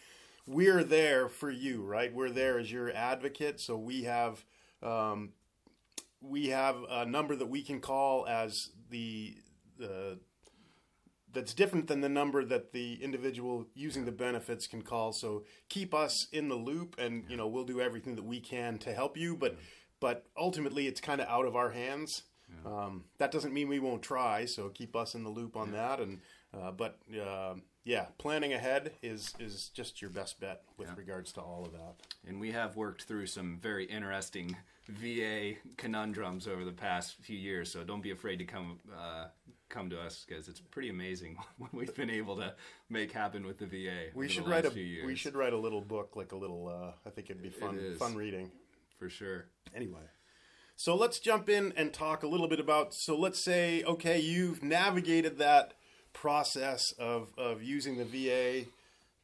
we're 0.45 0.83
there 0.83 1.29
for 1.29 1.49
you, 1.49 1.83
right? 1.83 2.13
We're 2.13 2.29
there 2.29 2.59
as 2.59 2.71
your 2.71 2.93
advocate. 2.93 3.59
So 3.59 3.77
we 3.77 4.03
have 4.03 4.43
um, 4.81 5.33
we 6.21 6.47
have 6.47 6.77
a 6.89 7.05
number 7.05 7.35
that 7.35 7.47
we 7.47 7.61
can 7.61 7.79
call 7.79 8.27
as 8.27 8.69
the 8.91 9.35
the 9.77 10.19
that's 11.33 11.53
different 11.53 11.87
than 11.87 12.01
the 12.01 12.09
number 12.09 12.43
that 12.43 12.73
the 12.73 13.01
individual 13.01 13.65
using 13.73 14.05
the 14.05 14.11
benefits 14.11 14.67
can 14.67 14.81
call. 14.81 15.13
So 15.13 15.43
keep 15.69 15.93
us 15.93 16.27
in 16.31 16.49
the 16.49 16.55
loop, 16.55 16.95
and 16.99 17.23
you 17.29 17.37
know 17.37 17.47
we'll 17.47 17.63
do 17.63 17.81
everything 17.81 18.15
that 18.15 18.25
we 18.25 18.39
can 18.39 18.77
to 18.79 18.93
help 18.93 19.17
you. 19.17 19.35
But 19.35 19.57
but 19.99 20.25
ultimately, 20.37 20.87
it's 20.87 21.01
kind 21.01 21.21
of 21.21 21.27
out 21.27 21.45
of 21.45 21.55
our 21.55 21.71
hands. 21.71 22.23
Um, 22.65 23.05
that 23.17 23.31
doesn't 23.31 23.53
mean 23.53 23.69
we 23.69 23.79
won't 23.79 24.01
try. 24.01 24.45
So 24.45 24.69
keep 24.69 24.95
us 24.95 25.15
in 25.15 25.23
the 25.23 25.29
loop 25.29 25.55
on 25.55 25.71
that. 25.71 25.99
And 25.99 26.19
uh, 26.53 26.71
but 26.71 26.99
uh, 27.19 27.55
yeah, 27.83 28.07
planning 28.17 28.53
ahead 28.53 28.91
is 29.01 29.33
is 29.39 29.69
just 29.73 30.01
your 30.01 30.11
best 30.11 30.39
bet 30.39 30.63
with 30.77 30.95
regards 30.97 31.31
to 31.33 31.41
all 31.41 31.65
of 31.65 31.71
that. 31.71 31.95
And 32.27 32.39
we 32.39 32.51
have 32.51 32.75
worked 32.75 33.03
through 33.03 33.27
some 33.27 33.59
very 33.61 33.85
interesting 33.85 34.57
VA 34.89 35.53
conundrums 35.77 36.47
over 36.47 36.65
the 36.65 36.71
past 36.71 37.15
few 37.21 37.37
years. 37.37 37.71
So 37.71 37.83
don't 37.83 38.01
be 38.01 38.11
afraid 38.11 38.37
to 38.37 38.45
come 38.45 38.79
uh, 38.95 39.27
come 39.69 39.89
to 39.89 39.99
us 39.99 40.25
because 40.27 40.47
it's 40.47 40.59
pretty 40.59 40.89
amazing 40.89 41.37
what 41.57 41.73
we've 41.73 41.95
been 41.95 42.09
able 42.09 42.37
to 42.37 42.53
make 42.89 43.11
happen 43.11 43.45
with 43.45 43.57
the 43.57 43.65
VA. 43.65 44.09
We 44.13 44.27
should 44.27 44.45
the 44.45 44.49
write 44.49 44.65
a 44.65 44.71
few 44.71 44.83
years, 44.83 45.05
we 45.05 45.15
should 45.15 45.35
write 45.35 45.53
a 45.53 45.57
little 45.57 45.81
book, 45.81 46.15
like 46.15 46.31
a 46.31 46.37
little. 46.37 46.67
Uh, 46.67 46.91
I 47.05 47.11
think 47.11 47.29
it'd 47.29 47.41
be 47.41 47.49
fun 47.49 47.77
is. 47.77 47.97
fun 47.97 48.15
reading. 48.15 48.51
for 48.99 49.09
sure. 49.09 49.45
Anyway, 49.75 50.01
so 50.75 50.95
let's 50.95 51.19
jump 51.19 51.47
in 51.49 51.73
and 51.77 51.93
talk 51.93 52.23
a 52.23 52.27
little 52.27 52.47
bit 52.47 52.59
about. 52.59 52.93
So 52.93 53.17
let's 53.17 53.43
say, 53.43 53.83
okay, 53.83 54.19
you've 54.19 54.63
navigated 54.63 55.37
that 55.37 55.73
process 56.13 56.91
of 56.99 57.31
of 57.37 57.63
using 57.63 57.97
the 57.97 58.05
VA 58.05 58.67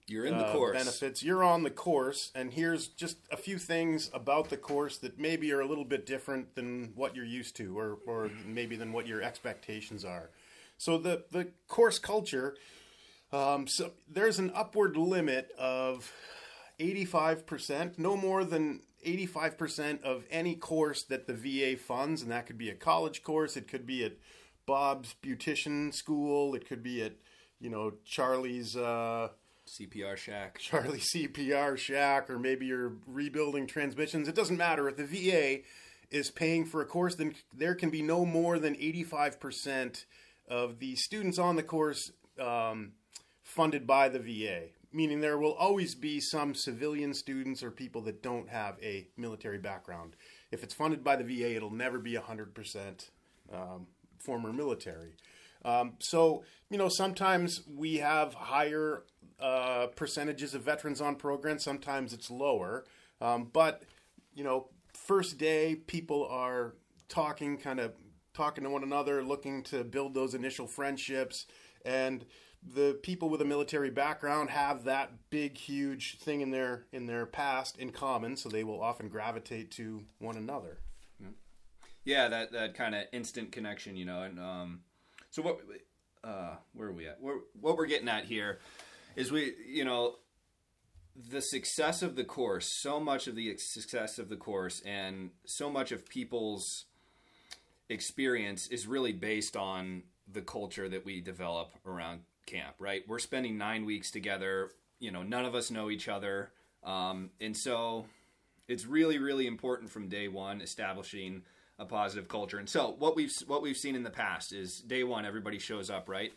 You're 0.08 0.26
in 0.26 0.38
the 0.38 0.46
uh, 0.46 0.54
course. 0.54 0.78
benefits. 0.78 1.22
You're 1.22 1.44
on 1.44 1.64
the 1.64 1.70
course, 1.70 2.32
and 2.34 2.54
here's 2.54 2.88
just 2.88 3.18
a 3.30 3.38
few 3.38 3.58
things 3.58 4.10
about 4.14 4.50
the 4.50 4.58
course 4.58 4.98
that 5.00 5.20
maybe 5.20 5.52
are 5.52 5.60
a 5.60 5.66
little 5.66 5.84
bit 5.84 6.06
different 6.06 6.56
than 6.56 6.94
what 6.96 7.16
you're 7.16 7.26
used 7.26 7.58
to, 7.58 7.78
or 7.78 7.98
or 8.08 8.32
maybe 8.46 8.78
than 8.78 8.94
what 8.94 9.06
your 9.06 9.22
expectations 9.22 10.06
are. 10.06 10.30
So 10.78 10.98
the 10.98 11.26
the 11.32 11.50
course 11.68 12.00
culture. 12.00 12.56
Um, 13.34 13.68
so 13.68 13.92
there's 14.10 14.40
an 14.40 14.54
upward 14.56 14.96
limit 14.96 15.52
of 15.60 16.10
85%, 16.80 17.98
no 17.98 18.16
more 18.16 18.46
than 18.46 18.82
85% 19.06 20.02
of 20.04 20.24
any 20.32 20.56
course 20.56 21.04
that 21.04 21.28
the 21.28 21.34
VA 21.34 21.78
funds, 21.78 22.22
and 22.22 22.32
that 22.32 22.46
could 22.46 22.58
be 22.58 22.70
a 22.70 22.76
college 22.76 23.24
course, 23.24 23.58
it 23.58 23.68
could 23.68 23.86
be 23.86 24.06
at 24.06 24.14
Bob's 24.66 25.16
Beautician 25.22 25.94
School, 25.94 26.56
it 26.56 26.68
could 26.68 26.84
be 26.84 27.04
at, 27.04 27.14
you 27.60 27.70
know, 27.70 27.94
Charlie's 28.06 28.78
uh, 28.78 29.30
CPR 29.68 30.18
Shack. 30.18 30.60
Charlie 30.60 31.00
CPR 31.00 31.78
Shack, 31.78 32.30
or 32.30 32.40
maybe 32.40 32.66
you're 32.66 32.94
rebuilding 33.06 33.68
transmissions. 33.68 34.28
It 34.28 34.36
doesn't 34.36 34.58
matter. 34.58 34.88
If 34.88 34.98
the 34.98 35.06
VA 35.06 35.64
is 36.10 36.32
paying 36.32 36.66
for 36.66 36.82
a 36.82 36.86
course, 36.86 37.16
then 37.16 37.36
there 37.54 37.76
can 37.76 37.90
be 37.90 38.02
no 38.02 38.26
more 38.26 38.60
than 38.60 38.76
85% 38.76 40.06
of 40.48 40.80
the 40.80 40.96
students 40.96 41.38
on 41.38 41.56
the 41.56 41.64
course 41.64 42.12
um, 42.40 42.94
funded 43.44 43.86
by 43.86 44.10
the 44.10 44.20
VA. 44.20 44.68
Meaning 44.94 45.20
there 45.20 45.38
will 45.38 45.54
always 45.54 45.96
be 45.96 46.20
some 46.22 46.56
civilian 46.56 47.14
students 47.14 47.62
or 47.62 47.72
people 47.72 48.02
that 48.04 48.24
don't 48.24 48.50
have 48.50 48.78
a 48.82 49.10
military 49.18 49.58
background. 49.58 50.16
If 50.50 50.64
it's 50.64 50.74
funded 50.74 51.04
by 51.04 51.18
the 51.18 51.24
VA, 51.24 51.56
it'll 51.56 51.70
never 51.70 52.00
be 52.00 52.14
100% 52.14 53.10
um, 53.54 53.88
former 54.18 54.54
military. 54.54 55.14
Um, 55.66 55.94
so, 56.00 56.44
you 56.70 56.78
know, 56.78 56.88
sometimes 56.88 57.64
we 57.68 57.96
have 57.98 58.34
higher 58.34 59.04
uh, 59.40 59.88
percentages 59.96 60.54
of 60.54 60.64
veterans 60.64 61.02
on 61.02 61.16
programs, 61.16 61.64
sometimes 61.64 62.14
it's 62.14 62.30
lower. 62.30 62.86
Um, 63.22 63.50
but, 63.52 63.84
you 64.34 64.44
know, 64.44 64.70
first 64.94 65.38
day, 65.38 65.76
people 65.76 66.26
are 66.28 66.76
talking, 67.10 67.58
kind 67.58 67.80
of 67.80 67.94
talking 68.34 68.64
to 68.64 68.70
one 68.70 68.84
another, 68.84 69.24
looking 69.24 69.64
to 69.64 69.84
build 69.84 70.14
those 70.14 70.34
initial 70.34 70.68
friendships. 70.68 71.46
And 71.86 72.26
the 72.64 73.00
people 73.02 73.30
with 73.30 73.42
a 73.42 73.46
military 73.46 73.90
background 73.90 74.50
have 74.50 74.84
that 74.84 75.12
big, 75.30 75.58
huge 75.58 76.20
thing 76.20 76.42
in 76.42 76.52
their 76.52 76.86
in 76.92 77.06
their 77.06 77.26
past 77.26 77.78
in 77.78 77.92
common, 77.92 78.36
so 78.36 78.50
they 78.50 78.64
will 78.64 78.82
often 78.82 79.10
gravitate 79.10 79.72
to 79.72 80.04
one 80.20 80.38
another. 80.38 80.80
Yeah, 82.04 82.30
that 82.30 82.52
that 82.54 82.74
kind 82.74 82.96
of 82.96 83.04
instant 83.12 83.52
connection, 83.52 83.96
you 83.96 84.06
know. 84.06 84.24
And 84.24 84.40
um, 84.40 84.82
so 85.30 85.42
what? 85.42 85.60
Uh, 86.24 86.56
where 86.74 86.90
are 86.90 86.94
we 86.94 87.08
at? 87.08 87.22
We're, 87.22 87.40
what 87.60 87.78
we're 87.78 87.86
getting 87.86 88.10
at 88.10 88.26
here 88.26 88.60
is 89.18 89.32
we, 89.32 89.54
you 89.68 89.84
know, 89.84 90.16
the 91.30 91.42
success 91.42 92.04
of 92.04 92.16
the 92.16 92.24
course. 92.24 92.68
So 92.68 93.00
much 93.00 93.28
of 93.28 93.36
the 93.36 93.58
success 93.58 94.20
of 94.20 94.30
the 94.30 94.38
course, 94.38 94.82
and 94.86 95.32
so 95.46 95.70
much 95.70 95.92
of 95.92 96.08
people's 96.08 96.86
experience 97.90 98.68
is 98.68 98.86
really 98.86 99.14
based 99.14 99.58
on 99.58 100.04
the 100.32 100.42
culture 100.42 100.88
that 100.88 101.04
we 101.04 101.20
develop 101.20 101.74
around 101.86 102.22
camp. 102.46 102.76
Right? 102.80 103.04
We're 103.08 103.20
spending 103.20 103.58
nine 103.58 103.86
weeks 103.86 104.12
together. 104.12 104.70
You 105.00 105.12
know, 105.12 105.24
none 105.24 105.46
of 105.46 105.56
us 105.56 105.72
know 105.72 105.90
each 105.90 106.08
other, 106.08 106.52
um, 106.84 107.32
and 107.42 107.58
so 107.58 108.06
it's 108.68 108.86
really 108.86 109.18
really 109.18 109.48
important 109.48 109.90
from 109.90 110.10
day 110.10 110.28
one 110.28 110.62
establishing 110.62 111.42
a 111.80 111.86
positive 111.86 112.28
culture. 112.28 112.60
And 112.60 112.70
so 112.70 112.96
what 113.00 113.16
we've 113.16 113.34
what 113.48 113.64
we've 113.64 113.78
seen 113.78 113.96
in 113.96 114.04
the 114.04 114.12
past 114.12 114.54
is 114.54 114.80
day 114.80 115.04
one 115.04 115.26
everybody 115.26 115.58
shows 115.58 115.90
up, 115.90 116.08
right? 116.08 116.34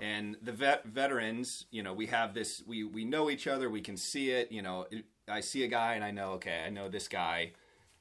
And 0.00 0.36
the 0.42 0.52
vet 0.52 0.84
veterans, 0.84 1.66
you 1.70 1.82
know, 1.82 1.92
we 1.92 2.06
have 2.06 2.34
this 2.34 2.62
we 2.66 2.84
we 2.84 3.04
know 3.04 3.30
each 3.30 3.46
other, 3.46 3.70
we 3.70 3.80
can 3.80 3.96
see 3.96 4.30
it, 4.30 4.50
you 4.50 4.62
know, 4.62 4.86
I 5.28 5.40
see 5.40 5.64
a 5.64 5.68
guy 5.68 5.94
and 5.94 6.04
I 6.04 6.10
know 6.10 6.32
okay, 6.32 6.62
I 6.66 6.70
know 6.70 6.88
this 6.88 7.08
guy 7.08 7.52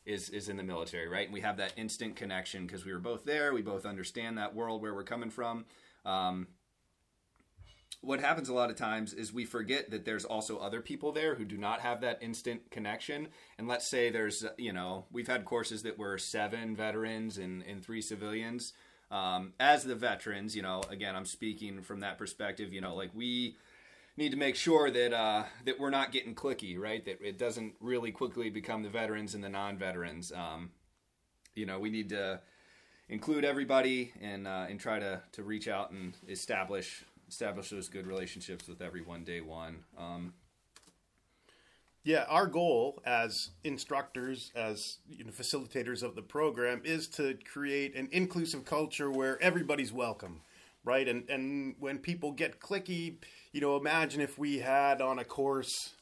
is 0.06 0.30
is 0.30 0.50
in 0.50 0.58
the 0.58 0.64
military, 0.64 1.08
right? 1.08 1.26
And 1.26 1.34
we 1.34 1.42
have 1.42 1.58
that 1.58 1.74
instant 1.78 2.16
connection 2.16 2.66
because 2.66 2.86
we 2.86 2.94
were 2.94 3.00
both 3.00 3.26
there, 3.26 3.54
we 3.54 3.62
both 3.62 3.86
understand 3.86 4.38
that 4.38 4.56
world 4.56 4.82
where 4.82 4.94
we're 4.94 5.04
coming 5.04 5.30
from. 5.30 5.66
Um, 6.06 6.48
what 8.04 8.20
happens 8.20 8.50
a 8.50 8.54
lot 8.54 8.70
of 8.70 8.76
times 8.76 9.14
is 9.14 9.32
we 9.32 9.46
forget 9.46 9.90
that 9.92 10.04
there's 10.04 10.26
also 10.26 10.58
other 10.58 10.82
people 10.82 11.14
there 11.14 11.36
who 11.36 11.46
do 11.46 11.58
not 11.58 11.80
have 11.80 12.02
that 12.02 12.22
instant 12.22 12.70
connection. 12.70 13.30
And 13.58 13.66
let's 13.66 13.88
say 13.88 14.10
there's, 14.10 14.46
you 14.58 14.74
know, 14.74 15.06
we've 15.10 15.28
had 15.28 15.46
courses 15.46 15.84
that 15.84 15.98
were 15.98 16.18
seven 16.18 16.76
veterans 16.76 17.38
and, 17.38 17.64
and 17.64 17.82
three 17.82 18.02
civilians. 18.02 18.74
Um, 19.14 19.54
as 19.60 19.84
the 19.84 19.94
veterans, 19.94 20.56
you 20.56 20.64
know, 20.64 20.82
again, 20.90 21.16
I'm 21.16 21.28
speaking 21.28 21.84
from 21.84 22.00
that 22.00 22.18
perspective, 22.18 22.74
you 22.74 22.82
know, 22.82 22.96
like 22.96 23.12
we 23.14 23.58
need 24.18 24.32
to 24.32 24.38
make 24.38 24.56
sure 24.56 24.90
that 24.90 25.14
uh, 25.14 25.44
that 25.66 25.80
we're 25.80 25.92
not 25.92 26.12
getting 26.12 26.34
clicky, 26.34 26.80
right? 26.80 27.06
That 27.06 27.22
it 27.22 27.38
doesn't 27.38 27.76
really 27.80 28.12
quickly 28.12 28.50
become 28.50 28.82
the 28.82 28.90
veterans 28.90 29.36
and 29.36 29.44
the 29.44 29.50
non-veterans. 29.50 30.32
Um, 30.32 30.72
you 31.54 31.68
know, 31.68 31.78
we 31.78 31.92
need 31.92 32.10
to 32.10 32.42
include 33.08 33.46
everybody 33.46 34.14
and 34.20 34.48
uh, 34.48 34.66
and 34.68 34.80
try 34.80 34.98
to 34.98 35.22
to 35.34 35.44
reach 35.44 35.68
out 35.68 35.92
and 35.92 36.16
establish 36.28 37.06
establish 37.30 37.70
those 37.70 37.90
good 37.90 38.08
relationships 38.08 38.68
with 38.68 38.82
everyone 38.82 39.24
day 39.24 39.42
one. 39.42 39.84
Um, 39.96 40.34
Yeah, 42.06 42.26
our 42.28 42.48
goal 42.48 43.02
as 43.06 43.52
instructors, 43.64 44.52
as 44.56 44.98
you 45.10 45.24
know, 45.24 45.32
facilitators 45.32 46.04
of 46.04 46.16
the 46.16 46.22
program, 46.22 46.82
is 46.84 47.08
to 47.10 47.38
create 47.50 47.96
an 47.96 48.10
inclusive 48.12 48.66
culture 48.66 49.10
where 49.10 49.42
everybody's 49.42 49.94
welcome, 49.94 50.42
right? 50.84 51.08
And 51.08 51.30
and 51.30 51.76
when 51.80 52.00
people 52.00 52.34
get 52.34 52.60
clicky, 52.60 53.16
you 53.54 53.62
know, 53.62 53.78
imagine 53.78 54.20
if 54.20 54.38
we 54.38 54.60
had 54.60 55.02
on 55.02 55.18
a 55.18 55.24
course, 55.24 55.94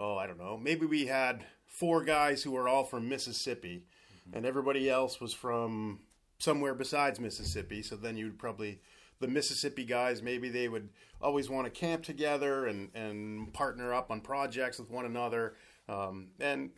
oh, 0.00 0.16
I 0.16 0.26
don't 0.26 0.38
know, 0.38 0.56
maybe 0.56 0.84
we 0.84 1.06
had 1.06 1.44
four 1.64 2.02
guys 2.02 2.42
who 2.42 2.56
are 2.56 2.68
all 2.68 2.82
from 2.82 3.08
Mississippi, 3.08 3.84
and 4.32 4.44
everybody 4.44 4.90
else 4.90 5.20
was 5.20 5.32
from 5.32 6.00
somewhere 6.38 6.74
besides 6.74 7.20
Mississippi. 7.20 7.82
So 7.82 7.96
then 7.96 8.16
you'd 8.16 8.38
probably 8.38 8.80
the 9.20 9.28
Mississippi 9.28 9.84
guys 9.84 10.22
maybe 10.22 10.48
they 10.48 10.68
would 10.68 10.90
always 11.22 11.48
want 11.48 11.64
to 11.66 11.70
camp 11.70 12.02
together 12.02 12.66
and 12.66 12.90
and 12.94 13.52
partner 13.52 13.94
up 13.94 14.10
on 14.10 14.20
projects 14.20 14.78
with 14.78 14.90
one 14.90 15.06
another. 15.06 15.54
Um, 15.88 16.28
and 16.40 16.70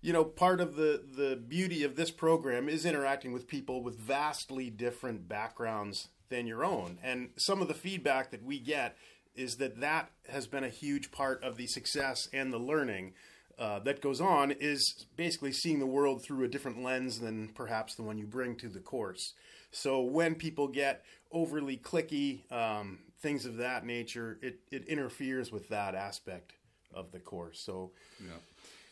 you 0.00 0.12
know, 0.12 0.24
part 0.24 0.60
of 0.60 0.76
the 0.76 1.02
the 1.16 1.36
beauty 1.36 1.82
of 1.82 1.96
this 1.96 2.10
program 2.10 2.68
is 2.68 2.84
interacting 2.84 3.32
with 3.32 3.48
people 3.48 3.82
with 3.82 3.98
vastly 3.98 4.70
different 4.70 5.28
backgrounds 5.28 6.08
than 6.28 6.46
your 6.46 6.64
own. 6.64 6.98
And 7.02 7.30
some 7.36 7.62
of 7.62 7.68
the 7.68 7.74
feedback 7.74 8.30
that 8.30 8.42
we 8.42 8.58
get 8.58 8.96
is 9.34 9.56
that 9.56 9.80
that 9.80 10.10
has 10.28 10.46
been 10.46 10.64
a 10.64 10.68
huge 10.68 11.10
part 11.10 11.42
of 11.42 11.56
the 11.56 11.66
success 11.66 12.28
and 12.32 12.52
the 12.52 12.58
learning. 12.58 13.14
Uh, 13.58 13.78
that 13.80 14.00
goes 14.00 14.20
on 14.20 14.50
is 14.50 15.06
basically 15.16 15.52
seeing 15.52 15.78
the 15.78 15.86
world 15.86 16.24
through 16.24 16.44
a 16.44 16.48
different 16.48 16.82
lens 16.82 17.20
than 17.20 17.48
perhaps 17.54 17.94
the 17.94 18.02
one 18.02 18.18
you 18.18 18.26
bring 18.26 18.56
to 18.56 18.68
the 18.68 18.80
course. 18.80 19.32
So 19.70 20.02
when 20.02 20.34
people 20.34 20.68
get 20.68 21.04
overly 21.32 21.76
clicky, 21.76 22.50
um, 22.52 22.98
things 23.20 23.46
of 23.46 23.56
that 23.56 23.86
nature, 23.86 24.38
it, 24.42 24.60
it 24.70 24.86
interferes 24.86 25.50
with 25.50 25.68
that 25.68 25.94
aspect 25.94 26.52
of 26.94 27.10
the 27.10 27.18
course. 27.18 27.60
So, 27.60 27.90
yeah. 28.20 28.32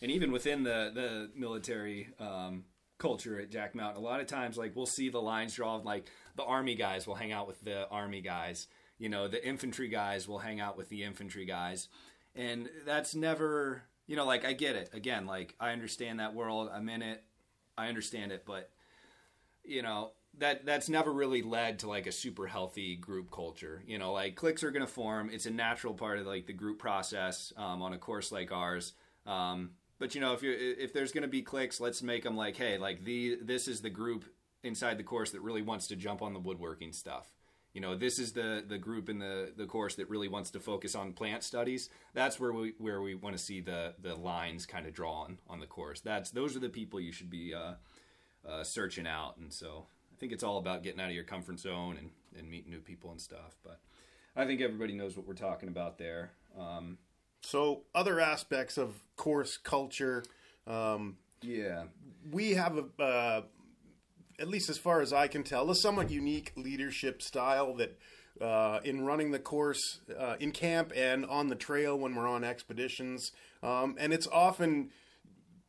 and 0.01 0.11
even 0.11 0.33
within 0.33 0.65
the 0.65 0.91
the 0.93 1.31
military 1.37 2.09
um, 2.19 2.65
culture 2.99 3.39
at 3.41 3.51
Jack 3.51 3.75
Mountain, 3.75 4.03
a 4.03 4.05
lot 4.05 4.21
of 4.21 4.27
times 4.27 4.57
like 4.57 4.75
we'll 4.75 4.87
see 4.87 5.09
the 5.09 5.21
lines 5.21 5.55
drawn. 5.55 5.85
Like 5.85 6.07
the 6.37 6.45
army 6.45 6.75
guys 6.75 7.07
will 7.07 7.15
hang 7.15 7.33
out 7.33 7.47
with 7.47 7.61
the 7.61 7.89
army 7.89 8.21
guys. 8.21 8.67
You 8.99 9.09
know, 9.09 9.29
the 9.29 9.45
infantry 9.45 9.89
guys 9.89 10.29
will 10.29 10.39
hang 10.39 10.61
out 10.61 10.77
with 10.77 10.89
the 10.89 11.05
infantry 11.05 11.45
guys, 11.45 11.89
and 12.35 12.69
that's 12.85 13.15
never. 13.15 13.85
You 14.13 14.17
know, 14.17 14.27
like 14.27 14.45
I 14.45 14.53
get 14.53 14.77
it. 14.77 14.91
Again, 14.93 15.25
like 15.25 15.55
I 15.59 15.73
understand 15.73 16.21
that 16.21 16.35
world. 16.35 16.69
I'm 16.71 16.91
in 16.91 17.01
it. 17.01 17.25
I 17.79 17.89
understand 17.89 18.31
it, 18.31 18.43
but 18.45 18.69
you 19.65 19.81
know, 19.81 20.11
that 20.37 20.67
that's 20.67 20.91
never 20.91 21.11
really 21.11 21.41
led 21.41 21.79
to 21.79 21.89
like 21.89 22.07
a 22.07 22.13
super 22.13 22.47
healthy 22.47 22.95
group 22.95 23.31
culture. 23.31 23.83
You 23.87 23.99
know, 23.99 24.13
like 24.13 24.37
cliques 24.37 24.63
are 24.65 24.71
going 24.71 24.85
to 24.85 24.93
form. 24.93 25.31
It's 25.33 25.47
a 25.47 25.51
natural 25.51 25.95
part 25.95 26.19
of 26.19 26.27
like 26.27 26.47
the 26.47 26.53
group 26.53 26.79
process 26.79 27.55
um, 27.57 27.81
on 27.81 27.95
a 27.95 27.99
course 27.99 28.31
like 28.31 28.53
ours. 28.53 28.93
Um, 29.25 29.71
but 29.99 30.15
you 30.15 30.21
know, 30.21 30.35
if 30.35 30.43
you 30.43 30.55
if 30.59 30.93
there's 30.93 31.13
going 31.13 31.23
to 31.23 31.27
be 31.29 31.41
cliques, 31.41 31.81
let's 31.81 32.03
make 32.03 32.23
them 32.23 32.37
like, 32.37 32.59
hey, 32.59 32.77
like 32.77 33.05
the 33.05 33.39
this 33.41 33.67
is 33.67 33.81
the 33.81 33.89
group 33.89 34.27
inside 34.63 34.99
the 34.99 35.05
course 35.05 35.31
that 35.31 35.41
really 35.41 35.63
wants 35.63 35.87
to 35.87 35.97
jump 35.97 36.21
on 36.21 36.35
the 36.35 36.39
woodworking 36.39 36.93
stuff. 36.93 37.33
You 37.73 37.81
know, 37.81 37.95
this 37.95 38.19
is 38.19 38.33
the 38.33 38.63
the 38.67 38.79
group 38.79 39.09
in 39.09 39.19
the 39.19 39.53
the 39.57 39.67
course 39.67 39.95
that 39.95 40.11
really 40.11 40.29
wants 40.29 40.51
to 40.51 40.61
focus 40.61 40.95
on 40.95 41.13
plant 41.13 41.43
studies. 41.43 41.89
That's 42.13 42.39
where 42.39 42.53
we 42.53 42.75
where 42.79 43.01
we 43.01 43.15
want 43.15 43.37
to 43.37 43.43
see 43.43 43.61
the 43.61 43.95
the 44.01 44.15
lines 44.15 44.67
kind 44.67 44.87
of 44.87 44.93
drawn 44.93 45.39
on 45.49 45.61
the 45.61 45.67
course. 45.67 46.01
That's 46.01 46.31
those 46.31 46.55
are 46.55 46.61
the 46.61 46.69
people 46.69 47.01
you 47.01 47.13
should 47.13 47.31
be 47.31 47.55
uh, 47.55 47.75
uh, 48.47 48.65
searching 48.65 49.07
out, 49.07 49.39
and 49.39 49.53
so 49.53 49.87
I 50.13 50.17
think 50.21 50.33
it's 50.33 50.43
all 50.43 50.59
about 50.59 50.83
getting 50.83 51.01
out 51.01 51.09
of 51.09 51.15
your 51.15 51.25
comfort 51.25 51.59
zone 51.59 51.97
and, 51.99 52.11
and 52.39 52.51
meeting 52.51 52.71
new 52.71 52.81
people 52.81 53.11
and 53.11 53.21
stuff. 53.21 53.57
But 53.65 53.81
I 54.37 54.45
think 54.45 54.61
everybody 54.61 54.93
knows 54.93 55.17
what 55.17 55.27
we're 55.27 55.35
talking 55.35 55.69
about 55.69 55.97
there. 55.97 56.33
Um, 56.59 56.99
so, 57.41 57.83
other 57.95 58.21
aspects 58.21 58.77
of 58.77 58.95
course 59.17 59.57
culture. 59.57 60.25
Um, 60.67 61.17
yeah, 61.41 61.85
we 62.31 62.53
have 62.53 62.79
a, 62.79 63.03
uh, 63.03 63.43
at 64.43 64.49
least 64.49 64.69
as 64.69 64.77
far 64.77 65.01
as 65.01 65.13
I 65.13 65.29
can 65.29 65.45
tell, 65.45 65.71
a 65.71 65.75
somewhat 65.75 66.11
unique 66.11 66.53
leadership 66.57 67.23
style 67.23 67.75
that. 67.77 67.99
Uh, 68.41 68.81
in 68.83 69.05
running 69.05 69.31
the 69.31 69.39
course 69.39 70.01
uh, 70.19 70.37
in 70.41 70.53
camp 70.53 70.91
and 70.97 71.27
on 71.27 71.49
the 71.49 71.55
trail 71.55 71.99
when 71.99 72.15
we're 72.15 72.27
on 72.27 72.43
expeditions. 72.43 73.31
Um, 73.63 73.95
and 74.01 74.11
it's 74.11 74.27
often 74.27 74.89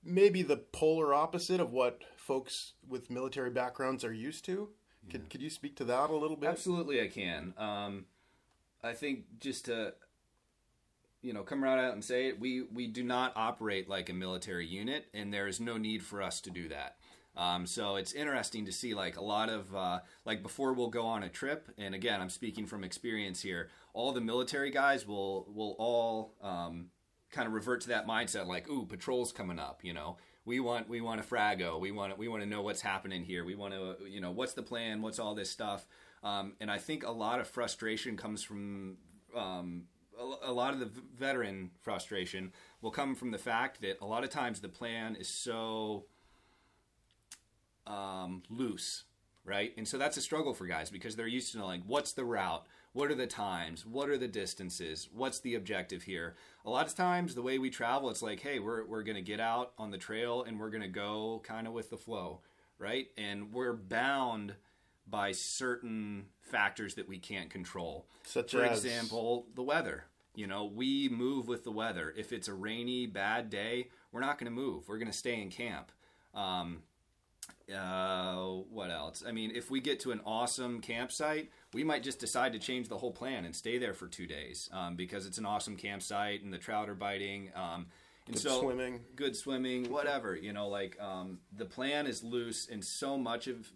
maybe 0.03 0.41
the 0.41 0.57
polar 0.57 1.13
opposite 1.13 1.59
of 1.59 1.71
what 1.71 2.01
folks 2.15 2.73
with 2.88 3.09
military 3.09 3.49
backgrounds 3.49 4.03
are 4.03 4.13
used 4.13 4.45
to. 4.45 4.69
Could, 5.12 5.21
yeah. 5.21 5.27
could 5.29 5.41
you 5.41 5.49
speak 5.49 5.75
to 5.77 5.83
that 5.83 6.09
a 6.09 6.15
little 6.15 6.38
bit? 6.38 6.49
Absolutely, 6.49 7.01
I 7.01 7.07
can. 7.09 7.53
Um, 7.57 8.05
I 8.83 8.93
think 8.93 9.25
just 9.39 9.65
to 9.65 9.93
you 11.21 11.33
know 11.33 11.43
come 11.43 11.63
right 11.63 11.79
out 11.79 11.93
and 11.93 12.03
say 12.03 12.27
it, 12.27 12.39
we 12.39 12.63
we 12.73 12.88
do 12.88 13.03
not 13.03 13.33
operate 13.36 13.89
like 13.89 14.09
a 14.09 14.13
military 14.13 14.65
unit, 14.65 15.05
and 15.13 15.33
there 15.33 15.47
is 15.47 15.59
no 15.59 15.77
need 15.77 16.03
for 16.03 16.21
us 16.21 16.39
to 16.41 16.49
do 16.49 16.69
that. 16.69 16.95
Um, 17.36 17.65
so 17.65 17.96
it's 17.96 18.13
interesting 18.13 18.65
to 18.65 18.72
see 18.72 18.93
like 18.93 19.17
a 19.17 19.24
lot 19.24 19.50
of 19.50 19.76
uh, 19.76 20.00
like 20.26 20.43
before 20.43 20.74
we'll 20.74 20.89
go 20.89 21.06
on 21.06 21.24
a 21.24 21.30
trip, 21.30 21.69
and 21.78 21.96
again, 21.96 22.22
I'm 22.22 22.30
speaking 22.30 22.65
from 22.65 22.84
experience 22.84 23.41
here. 23.41 23.69
All 23.93 24.12
the 24.12 24.22
military 24.22 24.69
guys 24.69 25.08
will 25.08 25.48
will 25.54 25.76
all 25.80 26.36
um, 26.41 26.88
kind 27.32 27.48
of 27.48 27.54
revert 27.54 27.82
to 27.82 27.89
that 27.89 28.08
mindset, 28.08 28.46
like, 28.46 28.69
"Ooh, 28.69 28.86
patrol's 28.86 29.32
coming 29.32 29.60
up," 29.60 29.84
you 29.84 29.93
know 29.93 30.17
we 30.46 30.60
want 30.60 30.89
we 30.89 31.02
want 31.02 31.22
a 31.22 31.24
frago. 31.24 31.80
We 31.80 31.91
want 31.91 32.17
we 32.17 32.28
want 32.28 32.43
to 32.43 32.50
know 32.50 32.62
what's 32.62 32.82
happening 32.82 33.24
here. 33.24 33.46
We 33.46 33.56
want 33.56 33.74
to 33.74 34.06
you 34.08 34.22
know 34.22 34.32
what's 34.32 34.54
the 34.54 34.63
plan? 34.63 35.02
What's 35.02 35.19
all 35.19 35.36
this 35.36 35.50
stuff? 35.50 35.88
Um, 36.24 36.54
and 36.60 36.69
I 36.69 36.78
think 36.78 37.06
a 37.06 37.12
lot 37.12 37.39
of 37.39 37.48
frustration 37.48 38.17
comes 38.17 38.43
from 38.43 38.98
um, 39.36 39.84
a, 40.17 40.50
a, 40.50 40.54
lot 40.54 40.74
of 40.74 40.80
the 40.80 40.89
veteran 41.17 41.72
frustration 41.82 42.54
will 42.82 42.91
come 42.91 43.13
from 43.13 43.32
the 43.32 43.38
fact 43.38 43.82
that 43.82 43.98
a 44.02 44.06
lot 44.06 44.24
of 44.24 44.30
times 44.30 44.62
the 44.62 44.69
plan 44.69 45.17
is 45.17 45.28
so 45.28 46.06
um, 47.88 48.43
loose, 48.50 49.04
right? 49.46 49.74
And 49.78 49.88
so 49.88 49.98
that's 49.98 50.17
a 50.17 50.22
struggle 50.22 50.54
for 50.54 50.65
guys 50.65 50.89
because 50.89 51.15
they're 51.15 51.28
used 51.28 51.52
to 51.52 51.58
knowing 51.58 51.84
what's 51.88 52.13
the 52.13 52.26
route, 52.26 52.65
what 52.93 53.10
are 53.10 53.15
the 53.15 53.28
times, 53.28 53.86
what 53.86 54.10
are 54.10 54.17
the 54.17 54.28
distances, 54.28 55.10
what's 55.13 55.39
the 55.39 55.56
objective 55.56 56.04
here. 56.04 56.36
A 56.65 56.69
lot 56.69 56.88
of 56.88 56.96
times 56.96 57.36
the 57.36 57.41
way 57.41 57.58
we 57.58 57.69
travel 57.69 58.10
it's 58.10 58.22
like 58.22 58.39
hey 58.39 58.60
we're, 58.60 58.86
we're 58.86 59.04
going 59.04 59.15
to 59.15 59.22
get 59.22 59.39
out 59.39 59.74
on 59.78 59.91
the 59.91 59.98
trail 59.98 60.43
and 60.43 60.60
we're 60.60 60.69
going 60.69 60.82
to 60.82 60.88
go 60.88 61.41
kind 61.43 61.67
of 61.67 61.74
with 61.74 61.89
the 61.89 61.98
flow 61.98 62.41
right? 62.80 63.08
And 63.17 63.54
we're 63.54 63.74
bound 63.74 64.56
by 65.08 65.32
certain 65.32 66.26
factors 66.41 66.96
that 66.96 67.08
we 67.08 67.17
can't 67.17 67.50
control. 67.50 68.06
Such 68.24 68.52
for 68.52 68.63
as... 68.63 68.84
example 68.84 69.48
the 69.56 69.63
weather. 69.63 70.06
You 70.36 70.48
know 70.48 70.65
we 70.65 71.10
move 71.10 71.48
with 71.48 71.63
the 71.63 71.72
weather. 71.72 72.13
If 72.17 72.34
it's 72.34 72.48
a 72.48 72.54
rainy 72.54 73.06
bad 73.08 73.50
day 73.50 73.89
we're 74.12 74.22
not 74.22 74.38
going 74.38 74.46
to 74.46 74.56
move. 74.56 74.88
We're 74.88 75.00
going 75.00 75.12
to 75.12 75.17
stay 75.17 75.41
in 75.41 75.50
camp. 75.50 75.91
Um, 76.36 76.84
uh, 77.71 78.43
what 78.69 78.91
else? 78.91 79.23
I 79.26 79.32
mean, 79.32 79.52
if 79.56 79.71
we 79.71 79.80
get 79.80 80.02
to 80.02 80.12
an 80.12 80.21
awesome 80.26 80.82
campsite, 80.82 81.49
we 81.73 81.84
might 81.84 82.04
just 82.04 82.19
decide 82.19 82.54
to 82.54 82.60
change 82.60 82.89
the 82.89 82.97
whole 82.97 83.12
plan 83.12 83.45
and 83.45 83.56
stay 83.56 83.78
there 83.78 83.93
for 83.93 84.08
two 84.08 84.28
days 84.28 84.69
um, 84.73 84.95
because 84.95 85.26
it's 85.26 85.38
an 85.38 85.45
awesome 85.45 85.78
campsite 85.78 86.43
and 86.43 86.52
the 86.52 86.58
trout 86.58 86.89
are 86.89 86.95
biting. 86.95 87.52
Um, 87.56 87.88
and 88.28 88.36
good 88.36 88.41
so, 88.41 88.62
swimming, 88.62 89.02
good 89.15 89.36
swimming, 89.36 89.91
whatever. 89.91 90.36
You 90.36 90.54
know, 90.54 90.67
like 90.67 90.97
um, 90.99 91.39
the 91.56 91.65
plan 91.65 92.08
is 92.08 92.23
loose, 92.23 92.67
and 92.69 92.84
so 92.84 93.17
much 93.17 93.47
of 93.47 93.71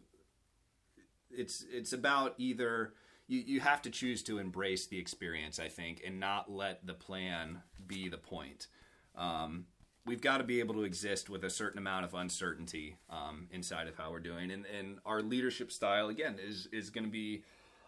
it's 1.29 1.65
it's 1.71 1.93
about 1.93 2.33
either 2.37 2.93
you 3.27 3.43
you 3.45 3.59
have 3.59 3.81
to 3.83 3.89
choose 3.89 4.23
to 4.23 4.39
embrace 4.39 4.87
the 4.87 4.99
experience, 4.99 5.59
I 5.59 5.67
think, 5.67 6.01
and 6.05 6.19
not 6.19 6.49
let 6.49 6.85
the 6.85 6.93
plan 6.93 7.61
be 7.85 8.09
the 8.09 8.17
point. 8.17 8.67
Um, 9.15 9.65
we've 10.07 10.21
got 10.21 10.37
to 10.37 10.43
be 10.43 10.59
able 10.59 10.73
to 10.75 10.83
exist 10.83 11.29
with 11.29 11.43
a 11.43 11.49
certain 11.49 11.77
amount 11.77 12.05
of 12.05 12.13
uncertainty 12.13 12.95
um, 13.09 13.47
inside 13.51 13.87
of 13.87 13.97
how 13.97 14.09
we're 14.09 14.19
doing, 14.19 14.49
and 14.49 14.65
and 14.65 14.97
our 15.05 15.21
leadership 15.21 15.71
style 15.71 16.07
again 16.07 16.37
is 16.43 16.67
is 16.71 16.89
going 16.89 17.03
to 17.03 17.11
be 17.11 17.43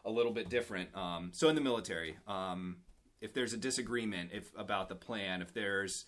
a 0.06 0.12
little 0.12 0.32
bit 0.32 0.50
different. 0.50 0.96
Um, 0.96 1.32
so 1.34 1.50
in 1.50 1.56
the 1.56 1.62
military, 1.62 2.18
um, 2.28 2.78
if 3.22 3.34
there's 3.34 3.54
a 3.54 3.58
disagreement 3.58 4.32
if 4.34 4.52
about 4.58 4.90
the 4.90 4.96
plan, 4.96 5.42
if 5.42 5.54
there's 5.54 6.06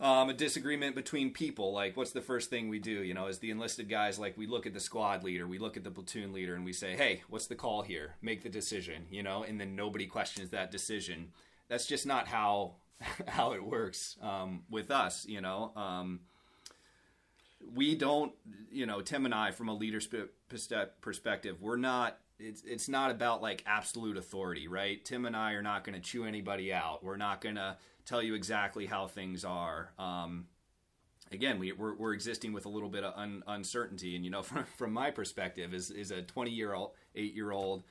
um, 0.00 0.28
a 0.28 0.34
disagreement 0.34 0.96
between 0.96 1.30
people, 1.30 1.72
like 1.72 1.96
what's 1.96 2.12
the 2.12 2.20
first 2.20 2.50
thing 2.50 2.68
we 2.68 2.80
do? 2.80 3.02
You 3.02 3.14
know, 3.14 3.26
as 3.26 3.38
the 3.38 3.50
enlisted 3.50 3.88
guys, 3.88 4.18
like 4.18 4.36
we 4.36 4.46
look 4.46 4.66
at 4.66 4.74
the 4.74 4.80
squad 4.80 5.22
leader, 5.22 5.46
we 5.46 5.58
look 5.58 5.76
at 5.76 5.84
the 5.84 5.90
platoon 5.90 6.32
leader, 6.32 6.54
and 6.54 6.64
we 6.64 6.72
say, 6.72 6.96
"Hey, 6.96 7.22
what's 7.28 7.46
the 7.46 7.54
call 7.54 7.82
here? 7.82 8.16
Make 8.20 8.42
the 8.42 8.48
decision." 8.48 9.06
You 9.10 9.22
know, 9.22 9.44
and 9.44 9.60
then 9.60 9.76
nobody 9.76 10.06
questions 10.06 10.50
that 10.50 10.70
decision. 10.70 11.32
That's 11.68 11.86
just 11.86 12.04
not 12.04 12.28
how 12.28 12.74
how 13.28 13.52
it 13.52 13.64
works 13.64 14.16
um, 14.22 14.62
with 14.70 14.90
us. 14.90 15.26
You 15.26 15.40
know, 15.40 15.72
um, 15.76 16.20
we 17.74 17.94
don't. 17.94 18.32
You 18.70 18.86
know, 18.86 19.00
Tim 19.00 19.24
and 19.24 19.34
I, 19.34 19.50
from 19.50 19.68
a 19.68 19.74
leadership 19.74 20.34
perspective, 21.00 21.60
we're 21.60 21.76
not. 21.76 22.18
It's 22.38 22.62
it's 22.62 22.88
not 22.88 23.10
about 23.10 23.42
like 23.42 23.62
absolute 23.66 24.16
authority, 24.16 24.68
right? 24.68 25.04
Tim 25.04 25.24
and 25.24 25.36
I 25.36 25.52
are 25.52 25.62
not 25.62 25.84
going 25.84 25.94
to 25.94 26.00
chew 26.00 26.24
anybody 26.24 26.72
out. 26.72 27.04
We're 27.04 27.16
not 27.16 27.40
going 27.40 27.54
to 27.56 27.76
tell 28.04 28.22
you 28.22 28.34
exactly 28.34 28.86
how 28.86 29.06
things 29.06 29.44
are. 29.44 29.92
Um, 29.98 30.46
again, 31.32 31.58
we, 31.58 31.72
we're, 31.72 31.94
we're 31.94 32.12
existing 32.12 32.52
with 32.52 32.66
a 32.66 32.68
little 32.68 32.88
bit 32.88 33.04
of 33.04 33.14
un, 33.16 33.42
uncertainty, 33.46 34.16
and 34.16 34.24
you 34.24 34.30
know, 34.30 34.42
from 34.42 34.64
from 34.64 34.92
my 34.92 35.10
perspective, 35.10 35.74
is 35.74 35.90
is 35.90 36.10
a 36.10 36.22
twenty 36.22 36.50
year 36.50 36.74
old, 36.74 36.92
eight 37.14 37.34
year 37.34 37.52
old 37.52 37.84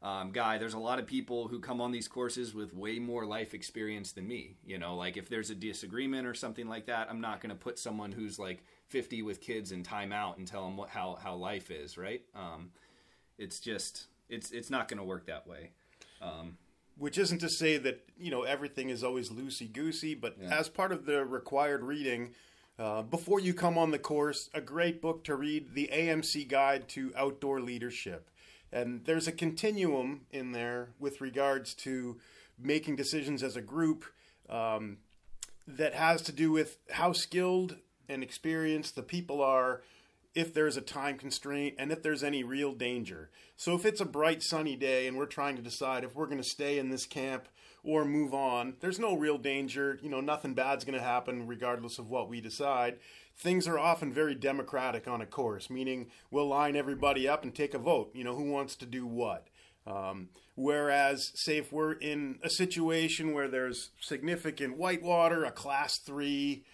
um, 0.00 0.30
guy, 0.30 0.58
there's 0.58 0.74
a 0.74 0.78
lot 0.78 0.98
of 0.98 1.06
people 1.06 1.48
who 1.48 1.58
come 1.58 1.80
on 1.80 1.90
these 1.90 2.06
courses 2.06 2.54
with 2.54 2.72
way 2.72 2.98
more 2.98 3.26
life 3.26 3.52
experience 3.52 4.12
than 4.12 4.28
me. 4.28 4.56
You 4.64 4.78
know, 4.78 4.94
like 4.94 5.16
if 5.16 5.28
there's 5.28 5.50
a 5.50 5.54
disagreement 5.54 6.26
or 6.26 6.34
something 6.34 6.68
like 6.68 6.86
that, 6.86 7.08
I'm 7.10 7.20
not 7.20 7.40
going 7.40 7.50
to 7.50 7.56
put 7.56 7.78
someone 7.78 8.12
who's 8.12 8.38
like 8.38 8.62
50 8.88 9.22
with 9.22 9.40
kids 9.40 9.72
in 9.72 9.82
timeout 9.82 10.38
and 10.38 10.46
tell 10.46 10.64
them 10.64 10.76
what, 10.76 10.88
how, 10.88 11.18
how 11.20 11.34
life 11.34 11.70
is, 11.70 11.98
right? 11.98 12.22
Um, 12.34 12.70
it's 13.38 13.58
just, 13.58 14.06
it's, 14.28 14.52
it's 14.52 14.70
not 14.70 14.88
going 14.88 14.98
to 14.98 15.04
work 15.04 15.26
that 15.26 15.46
way. 15.48 15.70
Um, 16.22 16.58
which 16.98 17.16
isn't 17.16 17.38
to 17.38 17.48
say 17.48 17.78
that 17.78 18.04
you 18.18 18.30
know 18.30 18.42
everything 18.42 18.90
is 18.90 19.04
always 19.04 19.30
loosey 19.30 19.72
goosey, 19.72 20.14
but 20.14 20.36
yeah. 20.40 20.58
as 20.58 20.68
part 20.68 20.92
of 20.92 21.06
the 21.06 21.24
required 21.24 21.82
reading, 21.84 22.30
uh, 22.78 23.02
before 23.02 23.40
you 23.40 23.54
come 23.54 23.78
on 23.78 23.90
the 23.90 23.98
course, 23.98 24.50
a 24.52 24.60
great 24.60 25.00
book 25.00 25.24
to 25.24 25.36
read, 25.36 25.74
The 25.74 25.90
AMC 25.92 26.48
Guide 26.48 26.88
to 26.90 27.12
Outdoor 27.16 27.60
Leadership. 27.60 28.30
And 28.72 29.04
there's 29.04 29.26
a 29.26 29.32
continuum 29.32 30.22
in 30.30 30.52
there 30.52 30.90
with 30.98 31.20
regards 31.20 31.74
to 31.76 32.18
making 32.58 32.96
decisions 32.96 33.42
as 33.42 33.56
a 33.56 33.62
group 33.62 34.04
um, 34.48 34.98
that 35.66 35.94
has 35.94 36.22
to 36.22 36.32
do 36.32 36.50
with 36.50 36.78
how 36.90 37.12
skilled 37.12 37.76
and 38.08 38.22
experienced 38.22 38.96
the 38.96 39.02
people 39.02 39.42
are, 39.42 39.82
if 40.34 40.54
there's 40.54 40.76
a 40.76 40.82
time 40.82 41.18
constraint, 41.18 41.74
and 41.78 41.90
if 41.90 42.02
there's 42.02 42.22
any 42.22 42.42
real 42.42 42.72
danger. 42.72 43.30
So 43.56 43.74
if 43.74 43.84
it's 43.84 44.00
a 44.00 44.06
bright 44.06 44.42
sunny 44.42 44.76
day 44.76 45.06
and 45.06 45.16
we're 45.16 45.26
trying 45.26 45.56
to 45.56 45.62
decide 45.62 46.04
if 46.04 46.14
we're 46.14 46.26
going 46.26 46.42
to 46.42 46.44
stay 46.44 46.78
in 46.78 46.90
this 46.90 47.06
camp 47.06 47.48
or 47.82 48.04
move 48.04 48.34
on, 48.34 48.74
there's 48.80 48.98
no 48.98 49.16
real 49.16 49.38
danger. 49.38 49.98
You 50.02 50.10
know, 50.10 50.20
nothing 50.20 50.54
bad's 50.54 50.84
going 50.84 50.98
to 50.98 51.04
happen 51.04 51.46
regardless 51.46 51.98
of 51.98 52.08
what 52.08 52.28
we 52.28 52.40
decide 52.40 52.98
things 53.38 53.68
are 53.68 53.78
often 53.78 54.12
very 54.12 54.34
democratic 54.34 55.06
on 55.06 55.20
a 55.20 55.26
course, 55.26 55.70
meaning 55.70 56.08
we'll 56.30 56.48
line 56.48 56.76
everybody 56.76 57.28
up 57.28 57.44
and 57.44 57.54
take 57.54 57.72
a 57.72 57.78
vote. 57.78 58.10
You 58.14 58.24
know, 58.24 58.34
who 58.34 58.50
wants 58.50 58.74
to 58.76 58.86
do 58.86 59.06
what? 59.06 59.46
Um, 59.86 60.28
whereas, 60.54 61.32
say, 61.34 61.58
if 61.58 61.72
we're 61.72 61.92
in 61.92 62.38
a 62.42 62.50
situation 62.50 63.32
where 63.32 63.48
there's 63.48 63.90
significant 64.00 64.76
whitewater, 64.76 65.44
a 65.44 65.50
class 65.50 65.98
three 65.98 66.64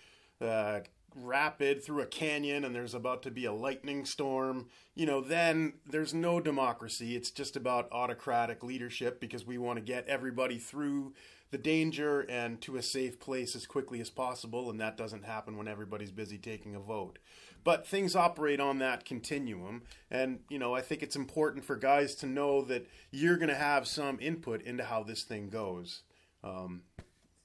uh, 0.41 0.81
rapid 1.15 1.85
through 1.85 2.03
a 2.03 2.07
canyon, 2.07 2.65
and 2.65 2.75
there's 2.75 2.95
about 2.95 3.23
to 3.23 3.31
be 3.31 3.45
a 3.45 3.53
lightning 3.53 4.05
storm, 4.05 4.67
you 4.95 5.07
know, 5.07 5.21
then 5.21 5.75
there's 5.89 6.13
no 6.13 6.41
democracy. 6.41 7.15
It's 7.15 7.31
just 7.31 7.57
about 7.57 7.93
autocratic 7.93 8.65
leadership 8.65 9.21
because 9.21 9.47
we 9.47 9.59
want 9.59 9.79
to 9.79 9.85
get 9.85 10.09
everybody 10.09 10.59
through 10.59 11.13
the 11.51 11.59
danger 11.59 12.23
and 12.23 12.61
to 12.63 12.77
a 12.77 12.83
safe 12.83 13.21
place 13.21 13.55
as 13.55 13.67
quickly 13.67 14.01
as 14.01 14.11
possible, 14.11 14.71
and 14.71 14.81
that 14.81 14.97
doesn't 14.97 15.25
happen 15.25 15.57
when 15.57 15.69
everybody's 15.69 16.11
busy 16.11 16.39
taking 16.39 16.75
a 16.75 16.81
vote. 16.81 17.19
But 17.63 17.87
things 17.87 18.17
operate 18.17 18.61
on 18.61 18.79
that 18.79 19.05
continuum, 19.05 19.83
and 20.11 20.41
you 20.51 20.59
know 20.59 20.75
I 20.75 20.81
think 20.81 21.03
it's 21.03 21.17
important 21.17 21.65
for 21.65 21.77
guys 21.77 22.15
to 22.17 22.27
know 22.27 22.63
that 22.63 22.89
you're 23.11 23.37
going 23.37 23.49
to 23.49 23.55
have 23.55 23.87
some 23.87 24.19
input 24.21 24.63
into 24.63 24.85
how 24.85 25.03
this 25.03 25.23
thing 25.23 25.49
goes, 25.49 26.03
um, 26.43 26.83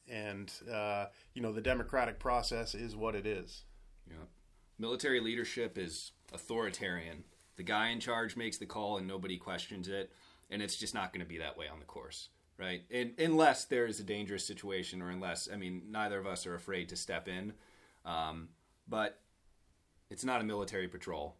and 0.07 0.51
uh, 0.71 1.05
you 1.33 1.41
know 1.41 1.53
the 1.53 1.61
democratic 1.61 2.19
process 2.19 2.75
is 2.75 2.95
what 2.95 3.15
it 3.15 3.25
is. 3.25 3.63
Yeah, 4.09 4.25
military 4.77 5.19
leadership 5.19 5.77
is 5.77 6.11
authoritarian. 6.33 7.23
The 7.57 7.63
guy 7.63 7.89
in 7.89 7.99
charge 7.99 8.35
makes 8.35 8.57
the 8.57 8.65
call, 8.65 8.97
and 8.97 9.07
nobody 9.07 9.37
questions 9.37 9.87
it, 9.87 10.11
and 10.49 10.61
it's 10.61 10.75
just 10.75 10.93
not 10.93 11.13
going 11.13 11.23
to 11.23 11.29
be 11.29 11.37
that 11.37 11.57
way 11.57 11.67
on 11.67 11.79
the 11.79 11.85
course 11.85 12.29
right? 12.59 12.83
And, 12.91 13.13
unless 13.17 13.65
there 13.65 13.85
is 13.85 13.99
a 13.99 14.03
dangerous 14.03 14.45
situation, 14.45 15.01
or 15.01 15.09
unless 15.09 15.47
I 15.51 15.55
mean, 15.55 15.83
neither 15.89 16.19
of 16.19 16.27
us 16.27 16.45
are 16.45 16.55
afraid 16.55 16.89
to 16.89 16.95
step 16.95 17.27
in. 17.27 17.53
Um, 18.05 18.49
but 18.87 19.19
it's 20.09 20.25
not 20.25 20.41
a 20.41 20.43
military 20.43 20.87
patrol. 20.87 21.35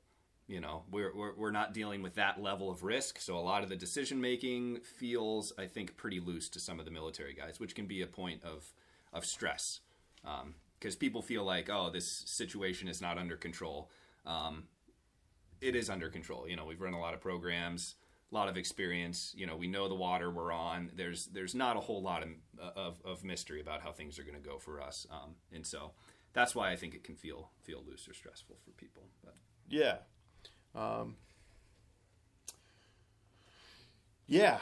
You 0.48 0.62
know, 0.62 0.84
we're, 0.90 1.16
we're 1.16 1.36
we're 1.36 1.52
not 1.52 1.74
dealing 1.74 2.02
with 2.02 2.16
that 2.16 2.42
level 2.42 2.72
of 2.72 2.84
risk. 2.84 3.20
So 3.20 3.38
a 3.38 3.40
lot 3.40 3.62
of 3.62 3.70
the 3.70 3.76
decision 3.76 4.20
making 4.20 4.80
feels, 4.98 5.54
I 5.60 5.66
think, 5.66 5.96
pretty 5.96 6.20
loose 6.20 6.50
to 6.50 6.60
some 6.60 6.80
of 6.80 6.86
the 6.86 6.92
military 6.92 7.34
guys, 7.34 7.60
which 7.60 7.76
can 7.76 7.86
be 7.86 8.02
a 8.02 8.08
point 8.08 8.44
of 8.44 8.72
of 9.14 9.26
stress 9.26 9.82
because 10.22 10.96
um, 10.96 11.00
people 11.00 11.22
feel 11.22 11.44
like, 11.44 11.70
oh, 11.70 11.90
this 11.92 12.24
situation 12.26 12.88
is 12.88 13.02
not 13.02 13.18
under 13.18 13.36
control. 13.36 13.92
Um, 14.26 14.64
it 15.62 15.76
is 15.76 15.90
under 15.90 16.10
control. 16.10 16.48
You 16.48 16.56
know, 16.56 16.66
we've 16.66 16.82
run 16.82 16.94
a 16.94 17.00
lot 17.00 17.14
of 17.14 17.22
programs 17.22 17.96
a 18.32 18.36
lot 18.36 18.48
of 18.48 18.58
experience. 18.58 19.34
You 19.36 19.48
know, 19.48 19.56
we 19.56 19.68
know 19.68 19.88
the 19.88 19.96
water 19.96 20.30
we're 20.30 20.52
on. 20.52 20.92
There's 20.96 21.28
there's 21.28 21.56
not 21.56 21.78
a 21.78 21.80
whole 21.80 22.02
lot 22.02 22.24
of 22.24 22.30
of, 22.76 23.02
of 23.04 23.24
mystery 23.24 23.62
about 23.62 23.82
how 23.82 23.92
things 23.92 24.20
are 24.20 24.24
going 24.24 24.42
to 24.42 24.48
go 24.50 24.58
for 24.60 24.82
us, 24.82 25.08
um, 25.12 25.36
and 25.54 25.66
so 25.66 25.92
that's 26.34 26.54
why 26.54 26.72
I 26.72 26.76
think 26.76 26.94
it 26.94 27.04
can 27.04 27.16
feel 27.16 27.52
feel 27.62 27.84
loose 27.88 28.08
or 28.08 28.14
stressful 28.14 28.58
for 28.64 28.72
people. 28.72 29.04
But 29.24 29.36
yeah, 29.70 29.98
um, 30.76 31.16
yeah 34.28 34.60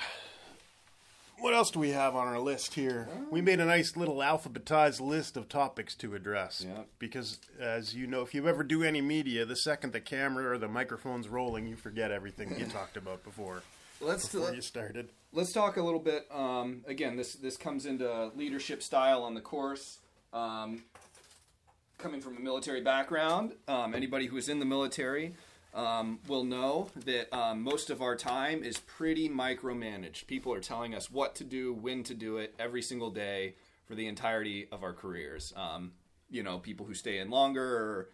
what 1.40 1.54
else 1.54 1.72
do 1.72 1.80
we 1.80 1.92
have 1.92 2.16
on 2.16 2.28
our 2.28 2.40
list 2.40 2.74
here? 2.74 3.08
We 3.30 3.42
made 3.42 3.60
a 3.60 3.66
nice 3.66 3.96
little 3.96 4.18
alphabetized 4.18 5.00
list 5.00 5.38
of 5.38 5.48
topics 5.48 5.96
to 5.96 6.16
address. 6.16 6.66
Yeah. 6.68 6.84
Because, 7.00 7.40
as 7.60 7.94
you 7.94 8.08
know, 8.08 8.22
if 8.22 8.34
you 8.34 8.48
ever 8.48 8.64
do 8.64 8.84
any 8.84 9.02
media, 9.02 9.46
the 9.46 9.56
second 9.56 9.94
the 9.94 10.00
camera 10.00 10.52
or 10.52 10.58
the 10.58 10.68
microphone's 10.68 11.28
rolling, 11.28 11.68
you 11.68 11.76
forget 11.76 12.12
everything 12.12 12.58
you 12.58 12.66
talked 12.72 12.98
about 12.98 13.24
before. 13.24 13.64
Let's 14.02 14.28
before 14.28 14.54
you 14.54 14.62
started. 14.62 15.10
Let's 15.34 15.52
talk 15.52 15.78
a 15.78 15.82
little 15.82 16.00
bit. 16.00 16.28
Um, 16.32 16.84
again, 16.88 17.18
this 17.18 17.34
this 17.34 17.58
comes 17.58 17.86
into 17.86 18.32
leadership 18.36 18.84
style 18.84 19.24
on 19.24 19.34
the 19.34 19.42
course. 19.42 20.00
Um, 20.34 20.84
coming 21.98 22.22
from 22.22 22.38
a 22.38 22.40
military 22.40 22.82
background, 22.82 23.54
um, 23.68 23.96
anybody 23.96 24.28
who 24.28 24.38
is 24.38 24.50
in 24.50 24.60
the 24.60 24.66
military 24.66 25.34
um, 25.74 26.20
will 26.28 26.44
know 26.44 26.90
that 27.06 27.34
um, 27.36 27.62
most 27.62 27.90
of 27.90 28.02
our 28.02 28.16
time 28.16 28.64
is 28.64 28.80
pretty 28.80 29.30
micromanaged. 29.30 30.28
People 30.28 30.54
are 30.54 30.60
telling 30.60 30.96
us 30.96 31.12
what 31.12 31.36
to 31.36 31.44
do, 31.44 31.74
when 31.74 32.04
to 32.04 32.14
do 32.14 32.38
it, 32.38 32.56
every 32.58 32.82
single 32.82 33.12
day 33.12 33.56
for 33.86 33.96
the 33.96 34.08
entirety 34.08 34.68
of 34.72 34.84
our 34.84 34.94
careers. 34.94 35.54
Um, 35.56 35.92
you 36.30 36.44
know, 36.44 36.58
people 36.60 36.86
who 36.86 36.94
stay 36.94 37.20
in 37.20 37.30
longer, 37.30 38.10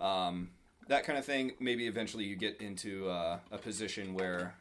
or, 0.00 0.04
um, 0.04 0.50
that 0.88 1.04
kind 1.04 1.18
of 1.18 1.24
thing. 1.24 1.52
Maybe 1.60 1.86
eventually 1.86 2.24
you 2.24 2.36
get 2.36 2.60
into 2.60 3.08
uh, 3.08 3.38
a 3.50 3.58
position 3.58 4.14
where 4.14 4.54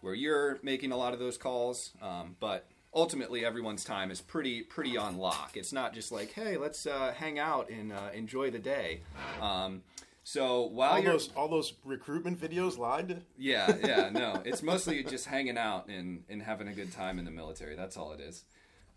where 0.00 0.14
you're 0.14 0.58
making 0.62 0.92
a 0.92 0.96
lot 0.96 1.12
of 1.12 1.18
those 1.18 1.36
calls, 1.36 1.90
um, 2.00 2.36
but 2.40 2.66
ultimately 2.94 3.44
everyone's 3.44 3.84
time 3.84 4.10
is 4.10 4.20
pretty 4.20 4.62
pretty 4.62 4.96
on 4.96 5.18
lock. 5.18 5.56
It's 5.56 5.72
not 5.72 5.92
just 5.92 6.10
like, 6.10 6.32
hey, 6.32 6.56
let's 6.56 6.86
uh, 6.86 7.12
hang 7.16 7.38
out 7.38 7.68
and 7.70 7.92
uh, 7.92 8.08
enjoy 8.14 8.50
the 8.50 8.58
day. 8.58 9.02
Um, 9.40 9.82
so 10.22 10.62
while 10.66 10.92
all 10.92 11.02
those 11.02 11.30
all 11.36 11.48
those 11.48 11.72
recruitment 11.84 12.40
videos 12.40 12.78
lied. 12.78 13.22
Yeah, 13.38 13.74
yeah, 13.82 14.10
no, 14.10 14.42
it's 14.44 14.62
mostly 14.62 15.02
just 15.02 15.26
hanging 15.26 15.58
out 15.58 15.88
and 15.88 16.24
and 16.28 16.42
having 16.42 16.68
a 16.68 16.72
good 16.72 16.92
time 16.92 17.18
in 17.18 17.24
the 17.24 17.30
military. 17.30 17.76
That's 17.76 17.96
all 17.96 18.12
it 18.12 18.20
is. 18.20 18.44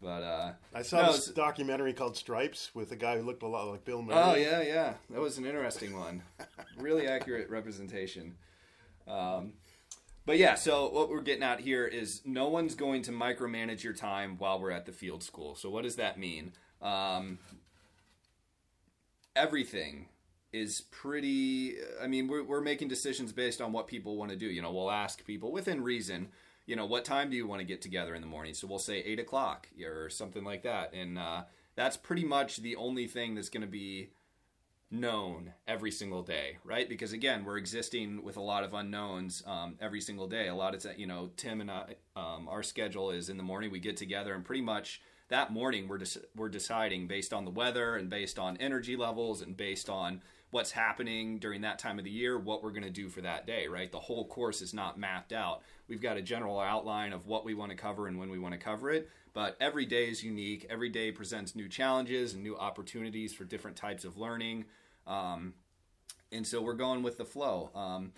But 0.02 0.24
uh, 0.24 0.52
I 0.74 0.82
saw 0.82 1.04
no, 1.04 1.12
this 1.14 1.28
documentary 1.28 1.94
called 1.94 2.18
Stripes 2.18 2.72
with 2.76 2.92
a 2.92 2.98
guy 2.98 3.18
who 3.18 3.24
looked 3.24 3.42
a 3.42 3.48
lot 3.48 3.70
like 3.70 3.86
Bill 3.86 4.02
Murray. 4.02 4.18
Oh 4.18 4.36
yeah, 4.36 4.62
yeah, 4.62 4.94
that 5.10 5.22
was 5.22 5.38
an 5.38 5.46
interesting 5.46 5.98
one. 5.98 6.24
really 6.78 7.08
accurate 7.08 7.50
representation. 7.50 8.36
Um, 9.08 9.54
but 10.26 10.38
yeah, 10.38 10.56
so 10.56 10.90
what 10.90 11.10
we're 11.10 11.22
getting 11.22 11.44
at 11.44 11.62
here 11.62 11.86
is 11.86 12.22
no 12.26 12.50
one's 12.50 12.76
going 12.76 13.02
to 13.04 13.12
micromanage 13.12 13.84
your 13.84 13.94
time 13.94 14.38
while 14.38 14.60
we're 14.60 14.72
at 14.72 14.86
the 14.86 14.92
field 14.92 15.24
school. 15.24 15.56
So 15.56 15.70
what 15.70 15.84
does 15.84 15.96
that 15.98 16.18
mean? 16.18 16.54
Um, 16.82 17.40
everything 19.36 20.08
is 20.54 20.82
pretty 20.92 21.76
i 22.02 22.08
mean 22.08 22.28
we're, 22.28 22.44
we're 22.44 22.62
making 22.62 22.88
decisions 22.88 23.34
based 23.34 23.60
on 23.60 23.72
what 23.72 23.88
people 23.88 24.16
want 24.16 24.32
to 24.32 24.38
do. 24.38 24.46
You 24.46 24.62
know 24.62 24.72
we'll 24.72 24.92
ask 24.92 25.26
people 25.26 25.52
within 25.52 25.84
reason 25.84 26.30
you 26.66 26.76
know 26.76 26.86
what 26.86 27.06
time 27.06 27.30
do 27.30 27.36
you 27.36 27.48
want 27.48 27.60
to 27.60 27.66
get 27.66 27.82
together 27.82 28.16
in 28.16 28.22
the 28.22 28.28
morning? 28.28 28.54
So 28.54 28.68
we'll 28.68 28.80
say 28.80 29.00
8 29.00 29.20
o'clock 29.20 29.68
or 29.86 30.10
something 30.10 30.44
like 30.44 30.63
that. 30.63 30.94
And 30.94 31.18
uh, 31.18 31.44
that's 31.76 31.98
pretty 31.98 32.24
much 32.24 32.58
the 32.58 32.76
only 32.76 33.08
thing 33.08 33.36
that's 33.36 33.50
going 33.50 33.62
to 33.62 33.68
be 33.68 34.12
known 34.89 35.52
every 35.68 35.89
single 35.89 36.22
day 36.22 36.58
right? 36.63 36.88
Because 36.88 37.13
again 37.13 37.44
we're 37.44 37.58
existing 37.58 38.24
with 38.24 38.38
a 38.38 38.42
lot 38.42 38.63
of 38.63 38.74
unknowns 38.74 39.44
um, 39.48 39.76
every 39.82 40.00
single 40.00 40.28
day. 40.28 40.48
A 40.48 40.56
lot 40.56 40.76
of 40.76 41.00
you 41.00 41.08
know 41.08 41.32
tim 41.36 41.62
and 41.62 41.72
i 41.72 41.96
um, 42.16 42.48
our 42.48 42.63
schedule 42.63 43.10
is 43.10 43.28
in 43.30 43.38
the 43.38 43.44
morning 43.44 43.72
we 43.72 43.80
get 43.80 43.98
together 43.98 44.34
and 44.36 44.46
pretty 44.46 44.62
much 44.62 45.02
that 45.30 45.52
morning 45.52 45.88
we're, 45.88 46.00
we're 46.36 46.50
deciding 46.50 47.08
based 47.08 47.34
on 47.34 47.44
the 47.44 47.50
weather 47.50 47.96
and 47.96 48.08
based 48.08 48.38
on 48.38 48.56
energy 48.58 48.96
levels 48.96 49.42
and 49.42 49.58
based 49.58 49.89
on 49.89 50.22
what's 50.54 50.72
happening 50.72 51.39
during 51.39 51.62
that 51.62 51.80
time 51.80 51.98
of 51.98 52.06
the 52.06 52.12
year, 52.12 52.38
what 52.38 52.63
we're 52.63 52.70
going 52.70 52.84
to 52.84 52.89
do 52.92 53.10
for 53.10 53.22
that 53.22 53.48
day, 53.48 53.68
right? 53.68 53.92
The 53.92 54.00
whole 54.00 54.28
course 54.28 54.62
is 54.62 54.74
not 54.74 55.00
mapped 55.00 55.34
out. 55.34 55.63
We've 55.88 56.02
got 56.02 56.16
a 56.16 56.22
general 56.22 56.60
outline 56.60 57.12
of 57.12 57.26
what 57.26 57.44
we 57.44 57.56
want 57.56 57.72
to 57.72 57.78
cover 57.78 58.08
and 58.08 58.20
when 58.20 58.30
we 58.30 58.38
want 58.38 58.54
to 58.54 58.60
cover 58.60 58.92
it, 58.92 59.10
but 59.34 59.58
every 59.60 59.88
day 59.88 60.10
is 60.10 60.24
unique. 60.24 60.68
Every 60.70 60.89
day 60.89 61.12
presents 61.12 61.56
new 61.56 61.68
challenges 61.68 62.36
and 62.36 62.44
new 62.44 62.56
opportunities 62.56 63.34
for 63.34 63.46
different 63.46 63.76
types 63.76 64.06
of 64.06 64.18
learning. 64.18 64.66
Um, 65.08 65.56
and 66.32 66.46
so 66.46 66.62
we're 66.62 66.74
going 66.74 67.02
with 67.02 67.18
the 67.18 67.26
flow. 67.26 67.72
Um, 67.74 68.13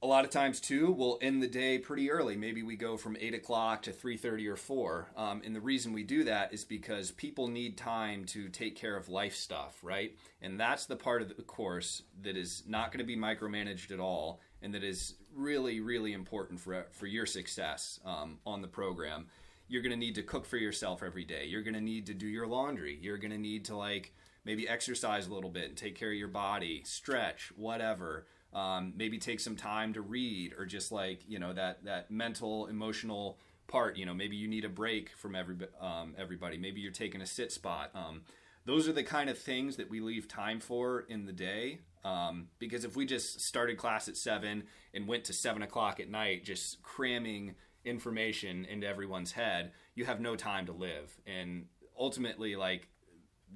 a 0.00 0.06
lot 0.06 0.24
of 0.24 0.30
times 0.30 0.60
too 0.60 0.90
we'll 0.92 1.18
end 1.20 1.42
the 1.42 1.48
day 1.48 1.78
pretty 1.78 2.10
early 2.10 2.36
maybe 2.36 2.62
we 2.62 2.76
go 2.76 2.96
from 2.96 3.16
8 3.18 3.34
o'clock 3.34 3.82
to 3.82 3.92
3.30 3.92 4.48
or 4.48 4.56
4 4.56 5.08
um, 5.16 5.42
and 5.44 5.54
the 5.54 5.60
reason 5.60 5.92
we 5.92 6.04
do 6.04 6.24
that 6.24 6.52
is 6.52 6.64
because 6.64 7.10
people 7.10 7.48
need 7.48 7.76
time 7.76 8.24
to 8.26 8.48
take 8.48 8.76
care 8.76 8.96
of 8.96 9.08
life 9.08 9.34
stuff 9.34 9.78
right 9.82 10.16
and 10.40 10.58
that's 10.58 10.86
the 10.86 10.96
part 10.96 11.22
of 11.22 11.36
the 11.36 11.42
course 11.42 12.02
that 12.22 12.36
is 12.36 12.62
not 12.66 12.92
going 12.92 13.00
to 13.00 13.04
be 13.04 13.16
micromanaged 13.16 13.90
at 13.90 14.00
all 14.00 14.40
and 14.62 14.74
that 14.74 14.84
is 14.84 15.14
really, 15.34 15.80
really 15.80 16.12
important 16.12 16.60
for 16.60 16.86
for 16.90 17.06
your 17.06 17.26
success 17.26 18.00
um, 18.04 18.38
on 18.46 18.62
the 18.62 18.68
program. 18.68 19.26
You're 19.68 19.82
going 19.82 19.92
to 19.92 19.98
need 19.98 20.14
to 20.14 20.22
cook 20.22 20.46
for 20.46 20.56
yourself 20.56 21.02
every 21.02 21.24
day. 21.24 21.44
You're 21.44 21.62
going 21.62 21.74
to 21.74 21.80
need 21.80 22.06
to 22.06 22.14
do 22.14 22.26
your 22.26 22.46
laundry. 22.46 22.98
You're 23.00 23.18
going 23.18 23.32
to 23.32 23.38
need 23.38 23.66
to 23.66 23.76
like 23.76 24.14
maybe 24.44 24.68
exercise 24.68 25.26
a 25.26 25.34
little 25.34 25.50
bit 25.50 25.68
and 25.68 25.76
take 25.76 25.94
care 25.94 26.10
of 26.10 26.16
your 26.16 26.28
body, 26.28 26.82
stretch, 26.84 27.52
whatever. 27.54 28.26
Um, 28.54 28.94
maybe 28.96 29.18
take 29.18 29.40
some 29.40 29.56
time 29.56 29.92
to 29.92 30.00
read 30.00 30.54
or 30.58 30.64
just 30.64 30.90
like 30.90 31.20
you 31.28 31.38
know 31.38 31.52
that 31.52 31.84
that 31.84 32.10
mental 32.10 32.66
emotional 32.66 33.38
part 33.66 33.98
you 33.98 34.06
know 34.06 34.14
maybe 34.14 34.36
you 34.36 34.48
need 34.48 34.64
a 34.64 34.70
break 34.70 35.10
from 35.16 35.34
every 35.34 35.56
um, 35.80 36.14
everybody. 36.18 36.56
Maybe 36.56 36.80
you're 36.80 36.92
taking 36.92 37.20
a 37.20 37.26
sit 37.26 37.52
spot. 37.52 37.90
Um, 37.94 38.22
those 38.64 38.88
are 38.88 38.92
the 38.92 39.02
kind 39.02 39.30
of 39.30 39.38
things 39.38 39.76
that 39.76 39.88
we 39.88 40.00
leave 40.00 40.28
time 40.28 40.60
for 40.60 41.00
in 41.08 41.24
the 41.24 41.32
day 41.32 41.80
um, 42.04 42.48
because 42.58 42.84
if 42.84 42.96
we 42.96 43.06
just 43.06 43.40
started 43.40 43.78
class 43.78 44.08
at 44.08 44.16
seven 44.16 44.64
and 44.92 45.08
went 45.08 45.24
to 45.24 45.32
seven 45.32 45.62
o'clock 45.62 46.00
at 46.00 46.10
night 46.10 46.44
just 46.44 46.82
cramming 46.82 47.54
information 47.84 48.66
into 48.66 48.86
everyone's 48.86 49.32
head 49.32 49.72
you 49.94 50.04
have 50.04 50.20
no 50.20 50.36
time 50.36 50.66
to 50.66 50.72
live. 50.72 51.18
And 51.26 51.66
ultimately 51.98 52.56
like 52.56 52.88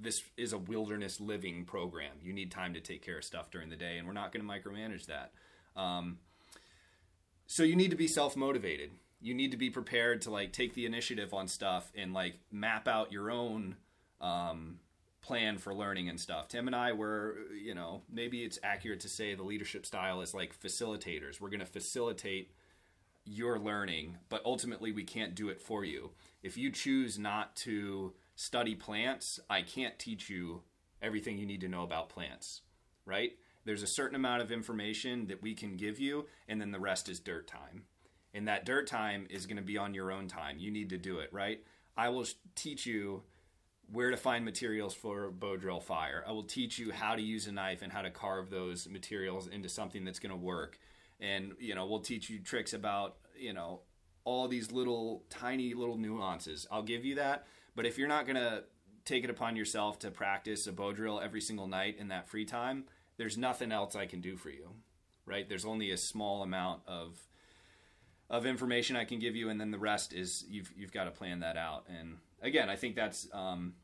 this 0.01 0.23
is 0.37 0.53
a 0.53 0.59
wilderness 0.59 1.21
living 1.21 1.65
program. 1.65 2.13
You 2.23 2.33
need 2.33 2.51
time 2.51 2.75
to 2.75 2.81
take 2.81 3.05
care 3.05 3.19
of 3.19 3.25
stuff 3.25 3.51
during 3.51 3.69
the 3.71 3.77
day, 3.77 3.99
and 3.99 4.07
we're 4.07 4.13
not 4.15 4.33
going 4.33 4.47
to 4.47 4.51
micromanage 4.51 5.07
that. 5.07 5.33
Um, 5.77 6.19
so 7.47 7.63
you 7.63 7.77
need 7.77 7.91
to 7.91 7.97
be 7.97 8.09
self 8.09 8.37
motivated. 8.37 8.91
You 9.21 9.35
need 9.35 9.51
to 9.53 9.57
be 9.57 9.71
prepared 9.71 10.23
to 10.23 10.31
like 10.31 10.53
take 10.53 10.75
the 10.75 10.87
initiative 10.87 11.33
on 11.33 11.47
stuff 11.47 11.93
and 11.95 12.13
like 12.13 12.35
map 12.51 12.89
out 12.89 13.13
your 13.13 13.31
own 13.31 13.77
um, 14.21 14.81
plan 15.21 15.59
for 15.59 15.73
learning 15.73 16.09
and 16.09 16.21
stuff. 16.21 16.49
Tim 16.49 16.67
and 16.67 16.75
I 16.75 16.93
were, 16.93 17.37
you 17.55 17.75
know, 17.75 18.03
maybe 18.13 18.43
it's 18.43 18.59
accurate 18.63 19.01
to 19.01 19.09
say 19.09 19.35
the 19.35 19.45
leadership 19.45 19.87
style 19.87 20.21
is 20.21 20.35
like 20.35 20.59
facilitators. 20.59 21.41
We're 21.41 21.51
going 21.51 21.61
to 21.61 21.67
facilitate 21.67 22.51
your 23.25 23.59
learning, 23.59 24.19
but 24.29 24.43
ultimately 24.45 24.91
we 24.91 25.05
can't 25.05 25.35
do 25.35 25.49
it 25.49 25.61
for 25.61 25.85
you. 25.85 26.11
If 26.43 26.57
you 26.57 26.71
choose 26.71 27.19
not 27.19 27.55
to 27.57 28.15
study 28.35 28.75
plants, 28.75 29.41
I 29.49 29.63
can't 29.63 29.99
teach 29.99 30.29
you 30.31 30.63
everything 31.01 31.39
you 31.39 31.47
need 31.47 31.61
to 31.61 31.69
know 31.69 31.83
about 31.83 32.09
plants, 32.09 32.63
right? 33.05 33.33
There's 33.65 33.83
a 33.83 33.89
certain 33.89 34.17
amount 34.17 34.43
of 34.43 34.51
information 34.51 35.27
that 35.27 35.43
we 35.43 35.55
can 35.55 35.77
give 35.77 35.99
you, 35.99 36.27
and 36.49 36.61
then 36.61 36.73
the 36.73 36.81
rest 36.81 37.09
is 37.09 37.21
dirt 37.21 37.47
time. 37.47 37.85
And 38.35 38.49
that 38.49 38.65
dirt 38.65 38.87
time 38.87 39.27
is 39.31 39.47
going 39.47 39.59
to 39.59 39.63
be 39.63 39.77
on 39.77 39.95
your 39.95 40.11
own 40.11 40.27
time. 40.27 40.59
You 40.59 40.71
need 40.71 40.89
to 40.91 40.99
do 40.99 41.19
it, 41.19 41.33
right? 41.33 41.63
I 41.97 42.09
will 42.09 42.27
teach 42.55 42.87
you 42.87 43.23
where 43.93 44.11
to 44.11 44.17
find 44.17 44.45
materials 44.45 44.95
for 44.95 45.31
bow 45.31 45.57
drill 45.57 45.81
fire. 45.81 46.25
I 46.27 46.33
will 46.33 46.45
teach 46.45 46.79
you 46.79 46.93
how 46.93 47.15
to 47.15 47.23
use 47.23 47.47
a 47.47 47.53
knife 47.53 47.83
and 47.83 47.93
how 47.93 48.03
to 48.03 48.11
carve 48.11 48.49
those 48.49 48.89
materials 48.89 49.49
into 49.49 49.69
something 49.69 50.05
that's 50.05 50.19
going 50.19 50.31
to 50.31 50.37
work. 50.37 50.79
And, 51.21 51.53
you 51.61 51.75
know, 51.75 51.87
we'll 51.87 52.01
teach 52.01 52.31
you 52.31 52.39
tricks 52.39 52.73
about, 52.73 53.17
you 53.37 53.53
know, 53.53 53.81
all 54.25 54.49
these 54.49 54.73
little 54.73 55.25
tiny 55.29 55.75
little 55.75 55.99
nuances. 55.99 56.67
I'll 56.71 56.83
give 56.83 57.05
you 57.05 57.17
that 57.17 57.47
but 57.75 57.87
if 57.87 57.99
you're 57.99 58.09
not 58.09 58.27
going 58.27 58.37
to 58.37 58.65
take 59.05 59.25
it 59.25 59.31
upon 59.31 59.57
yourself 59.57 59.99
to 60.01 60.11
practice 60.11 60.67
a 60.67 60.73
bow 60.73 60.93
drill 60.93 61.21
every 61.21 61.41
single 61.41 61.67
night 61.67 61.97
in 61.99 62.09
that 62.09 62.29
free 62.29 62.45
time, 62.45 62.85
there's 63.17 63.37
nothing 63.37 63.73
else 63.73 63.97
I 63.97 64.07
can 64.07 64.21
do 64.21 64.37
for 64.37 64.51
you. 64.51 64.71
Right? 65.27 65.49
There's 65.49 65.65
only 65.65 65.91
a 65.91 65.97
small 65.97 66.43
amount 66.43 66.83
of 66.87 67.19
of 68.29 68.47
information 68.47 68.97
I 68.97 69.05
can 69.05 69.19
give 69.19 69.37
you, 69.37 69.51
and 69.51 69.61
then 69.61 69.71
the 69.71 69.79
rest 69.79 70.13
is 70.13 70.45
you've 70.49 70.73
you've 70.77 70.93
got 70.93 71.05
to 71.05 71.11
plan 71.11 71.41
that 71.41 71.57
out. 71.57 71.85
And 71.89 72.17
again, 72.41 72.69
I 72.69 72.77
think 72.77 72.97
that's 72.97 73.29
um, 73.33 73.75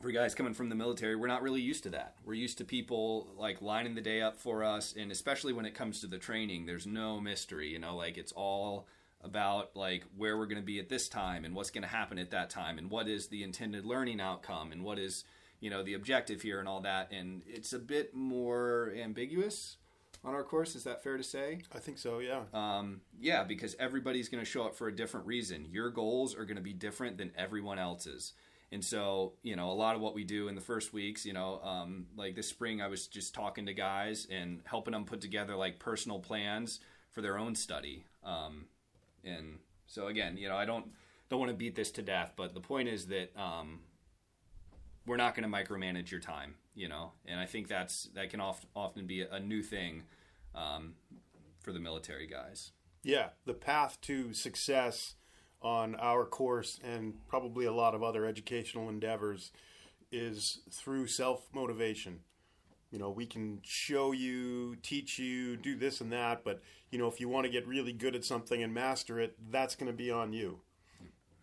for 0.00 0.10
guys 0.10 0.34
coming 0.34 0.54
from 0.54 0.68
the 0.70 0.74
military, 0.74 1.16
we're 1.16 1.28
not 1.28 1.42
really 1.42 1.60
used 1.60 1.82
to 1.84 1.90
that. 1.90 2.16
We're 2.24 2.34
used 2.34 2.58
to 2.58 2.64
people 2.64 3.28
like 3.36 3.62
lining 3.62 3.94
the 3.94 4.00
day 4.00 4.20
up 4.20 4.38
for 4.38 4.64
us, 4.64 4.94
and 4.98 5.12
especially 5.12 5.52
when 5.52 5.66
it 5.66 5.74
comes 5.74 6.00
to 6.00 6.06
the 6.06 6.18
training, 6.18 6.66
there's 6.66 6.86
no 6.86 7.20
mystery. 7.20 7.68
You 7.68 7.78
know, 7.78 7.94
like 7.94 8.18
it's 8.18 8.32
all 8.32 8.88
about 9.24 9.74
like 9.74 10.04
where 10.16 10.36
we're 10.36 10.46
going 10.46 10.60
to 10.60 10.64
be 10.64 10.78
at 10.78 10.88
this 10.88 11.08
time 11.08 11.44
and 11.44 11.54
what's 11.54 11.70
going 11.70 11.82
to 11.82 11.88
happen 11.88 12.18
at 12.18 12.30
that 12.30 12.50
time 12.50 12.78
and 12.78 12.90
what 12.90 13.08
is 13.08 13.28
the 13.28 13.42
intended 13.42 13.84
learning 13.84 14.20
outcome 14.20 14.70
and 14.70 14.84
what 14.84 14.98
is 14.98 15.24
you 15.60 15.70
know 15.70 15.82
the 15.82 15.94
objective 15.94 16.42
here 16.42 16.60
and 16.60 16.68
all 16.68 16.80
that. 16.82 17.10
And 17.10 17.42
it's 17.46 17.72
a 17.72 17.78
bit 17.78 18.14
more 18.14 18.92
ambiguous 18.96 19.78
on 20.24 20.34
our 20.34 20.42
course 20.42 20.74
is 20.74 20.84
that 20.84 21.02
fair 21.02 21.16
to 21.16 21.22
say? 21.22 21.60
I 21.74 21.78
think 21.78 21.98
so 21.98 22.18
yeah. 22.18 22.42
Um, 22.52 23.00
yeah 23.18 23.44
because 23.44 23.74
everybody's 23.78 24.28
going 24.28 24.44
to 24.44 24.50
show 24.50 24.64
up 24.64 24.74
for 24.74 24.88
a 24.88 24.94
different 24.94 25.26
reason. 25.26 25.66
Your 25.70 25.90
goals 25.90 26.36
are 26.36 26.44
going 26.44 26.56
to 26.56 26.62
be 26.62 26.72
different 26.72 27.18
than 27.18 27.32
everyone 27.36 27.78
else's. 27.78 28.34
And 28.72 28.84
so 28.84 29.34
you 29.42 29.56
know 29.56 29.70
a 29.70 29.72
lot 29.72 29.94
of 29.94 30.02
what 30.02 30.14
we 30.14 30.24
do 30.24 30.48
in 30.48 30.54
the 30.54 30.60
first 30.60 30.92
weeks 30.92 31.24
you 31.24 31.32
know 31.32 31.60
um, 31.62 32.06
like 32.16 32.34
this 32.34 32.48
spring 32.48 32.82
i 32.82 32.88
was 32.88 33.06
just 33.06 33.32
talking 33.32 33.66
to 33.66 33.72
guys 33.72 34.26
and 34.30 34.62
helping 34.64 34.92
them 34.92 35.04
put 35.04 35.20
together 35.20 35.54
like 35.54 35.78
personal 35.78 36.18
plans 36.18 36.80
for 37.14 37.22
their 37.22 37.38
own 37.38 37.54
study. 37.54 38.04
Um, 38.24 38.66
and 39.24 39.58
so 39.86 40.06
again, 40.06 40.36
you 40.36 40.48
know, 40.48 40.56
I 40.56 40.64
don't 40.64 40.86
don't 41.28 41.40
want 41.40 41.50
to 41.50 41.56
beat 41.56 41.74
this 41.74 41.90
to 41.92 42.02
death, 42.02 42.32
but 42.36 42.54
the 42.54 42.60
point 42.60 42.88
is 42.88 43.06
that 43.06 43.32
um, 43.36 43.80
we're 45.06 45.16
not 45.16 45.34
going 45.34 45.50
to 45.50 45.56
micromanage 45.56 46.10
your 46.10 46.20
time, 46.20 46.54
you 46.74 46.88
know, 46.88 47.12
and 47.26 47.40
I 47.40 47.46
think 47.46 47.68
that's 47.68 48.04
that 48.14 48.30
can 48.30 48.40
oft, 48.40 48.66
often 48.74 49.06
be 49.06 49.22
a, 49.22 49.40
new 49.40 49.62
thing 49.62 50.04
um, 50.54 50.94
for 51.60 51.72
the 51.72 51.80
military 51.80 52.26
guys. 52.26 52.72
Yeah, 53.02 53.28
the 53.44 53.54
path 53.54 53.98
to 54.02 54.32
success 54.32 55.14
on 55.60 55.94
our 55.96 56.24
course 56.24 56.78
and 56.82 57.14
probably 57.26 57.64
a 57.64 57.72
lot 57.72 57.94
of 57.94 58.02
other 58.02 58.26
educational 58.26 58.88
endeavors 58.88 59.50
is 60.12 60.60
through 60.70 61.06
self 61.06 61.48
motivation 61.54 62.20
you 62.94 63.00
know 63.00 63.10
we 63.10 63.26
can 63.26 63.58
show 63.64 64.12
you 64.12 64.76
teach 64.76 65.18
you 65.18 65.56
do 65.56 65.74
this 65.74 66.00
and 66.00 66.12
that 66.12 66.44
but 66.44 66.62
you 66.92 66.98
know 66.98 67.08
if 67.08 67.18
you 67.18 67.28
want 67.28 67.44
to 67.44 67.50
get 67.50 67.66
really 67.66 67.92
good 67.92 68.14
at 68.14 68.24
something 68.24 68.62
and 68.62 68.72
master 68.72 69.18
it 69.18 69.34
that's 69.50 69.74
going 69.74 69.90
to 69.90 69.96
be 69.96 70.12
on 70.12 70.32
you. 70.32 70.60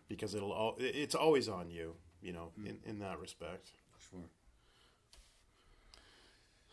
Because 0.08 0.34
it'll 0.34 0.52
all, 0.52 0.76
it's 0.78 1.14
always 1.14 1.50
on 1.50 1.70
you 1.70 1.94
you 2.22 2.32
know 2.32 2.52
in, 2.64 2.78
in 2.86 2.98
that 3.00 3.20
respect. 3.20 3.68
Sure. 4.10 4.20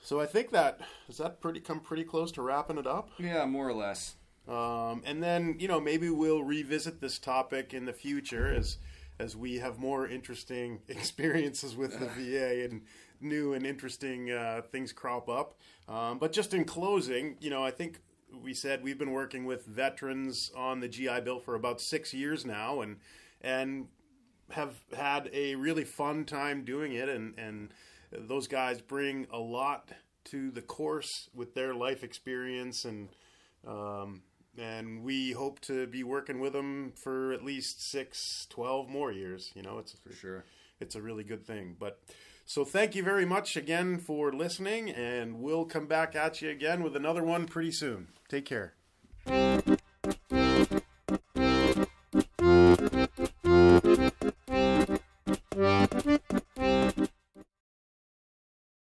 So 0.01 0.21
i 0.21 0.25
think 0.25 0.51
that 0.51 0.79
does 1.07 1.17
that 1.17 1.41
pretty 1.41 1.59
come 1.59 1.81
pretty 1.81 2.05
close 2.05 2.31
to 2.31 2.41
wrapping 2.41 2.77
it 2.77 2.87
up? 2.87 3.09
Yeah 3.19 3.45
more 3.45 3.67
or 3.67 3.73
less. 3.73 4.15
Um, 4.47 5.03
and 5.05 5.21
then 5.21 5.57
you 5.59 5.67
know 5.67 5.81
maybe 5.81 6.09
we'll 6.09 6.43
revisit 6.43 7.01
this 7.01 7.19
topic 7.19 7.73
in 7.73 7.83
the 7.83 7.93
future 7.93 8.47
as 8.47 8.77
as 9.19 9.35
we 9.35 9.59
have 9.59 9.77
more 9.77 10.07
interesting 10.07 10.79
experiences 10.87 11.75
with 11.75 11.99
the 11.99 12.05
VA 12.17 12.63
and 12.63 12.83
new 13.21 13.53
and 13.53 13.65
interesting 13.65 14.31
uh, 14.31 14.61
things 14.71 14.91
crop 14.91 15.29
up. 15.29 15.57
Um, 15.87 16.19
but 16.19 16.31
just 16.31 16.53
in 16.53 16.65
closing, 16.65 17.37
you 17.39 17.49
know, 17.49 17.63
I 17.63 17.71
think 17.71 17.99
we 18.43 18.53
said 18.53 18.83
we've 18.83 18.97
been 18.97 19.11
working 19.11 19.45
with 19.45 19.65
veterans 19.65 20.51
on 20.55 20.79
the 20.79 20.87
GI 20.87 21.21
Bill 21.21 21.39
for 21.39 21.55
about 21.55 21.81
six 21.81 22.13
years 22.13 22.45
now, 22.45 22.81
and 22.81 22.97
and 23.41 23.87
have 24.51 24.75
had 24.95 25.29
a 25.33 25.55
really 25.55 25.83
fun 25.83 26.25
time 26.25 26.63
doing 26.63 26.93
it. 26.93 27.09
And 27.09 27.37
and 27.37 27.73
those 28.11 28.47
guys 28.47 28.81
bring 28.81 29.27
a 29.31 29.39
lot 29.39 29.91
to 30.25 30.51
the 30.51 30.61
course 30.61 31.29
with 31.33 31.53
their 31.53 31.73
life 31.73 32.03
experience 32.03 32.85
and. 32.85 33.09
Um, 33.67 34.21
and 34.57 35.03
we 35.03 35.31
hope 35.31 35.59
to 35.61 35.87
be 35.87 36.03
working 36.03 36.39
with 36.39 36.53
them 36.53 36.91
for 36.95 37.31
at 37.31 37.43
least 37.43 37.89
six, 37.89 38.45
12 38.49 38.89
more 38.89 39.11
years. 39.11 39.51
You 39.55 39.61
know, 39.61 39.77
it's 39.77 39.93
for 39.93 40.13
sure. 40.13 40.45
It's 40.79 40.95
a 40.95 41.01
really 41.01 41.23
good 41.23 41.45
thing. 41.45 41.75
But 41.79 41.99
so 42.49 42.65
thank 42.65 42.95
you 42.95 43.03
very 43.03 43.25
much 43.25 43.55
again 43.55 43.99
for 43.99 44.33
listening, 44.33 44.89
and 44.89 45.39
we'll 45.39 45.65
come 45.65 45.85
back 45.85 46.15
at 46.15 46.41
you 46.41 46.49
again 46.49 46.81
with 46.81 46.95
another 46.95 47.23
one 47.23 47.45
pretty 47.45 47.71
soon. 47.71 48.07
Take 48.27 48.45
care. 48.45 48.73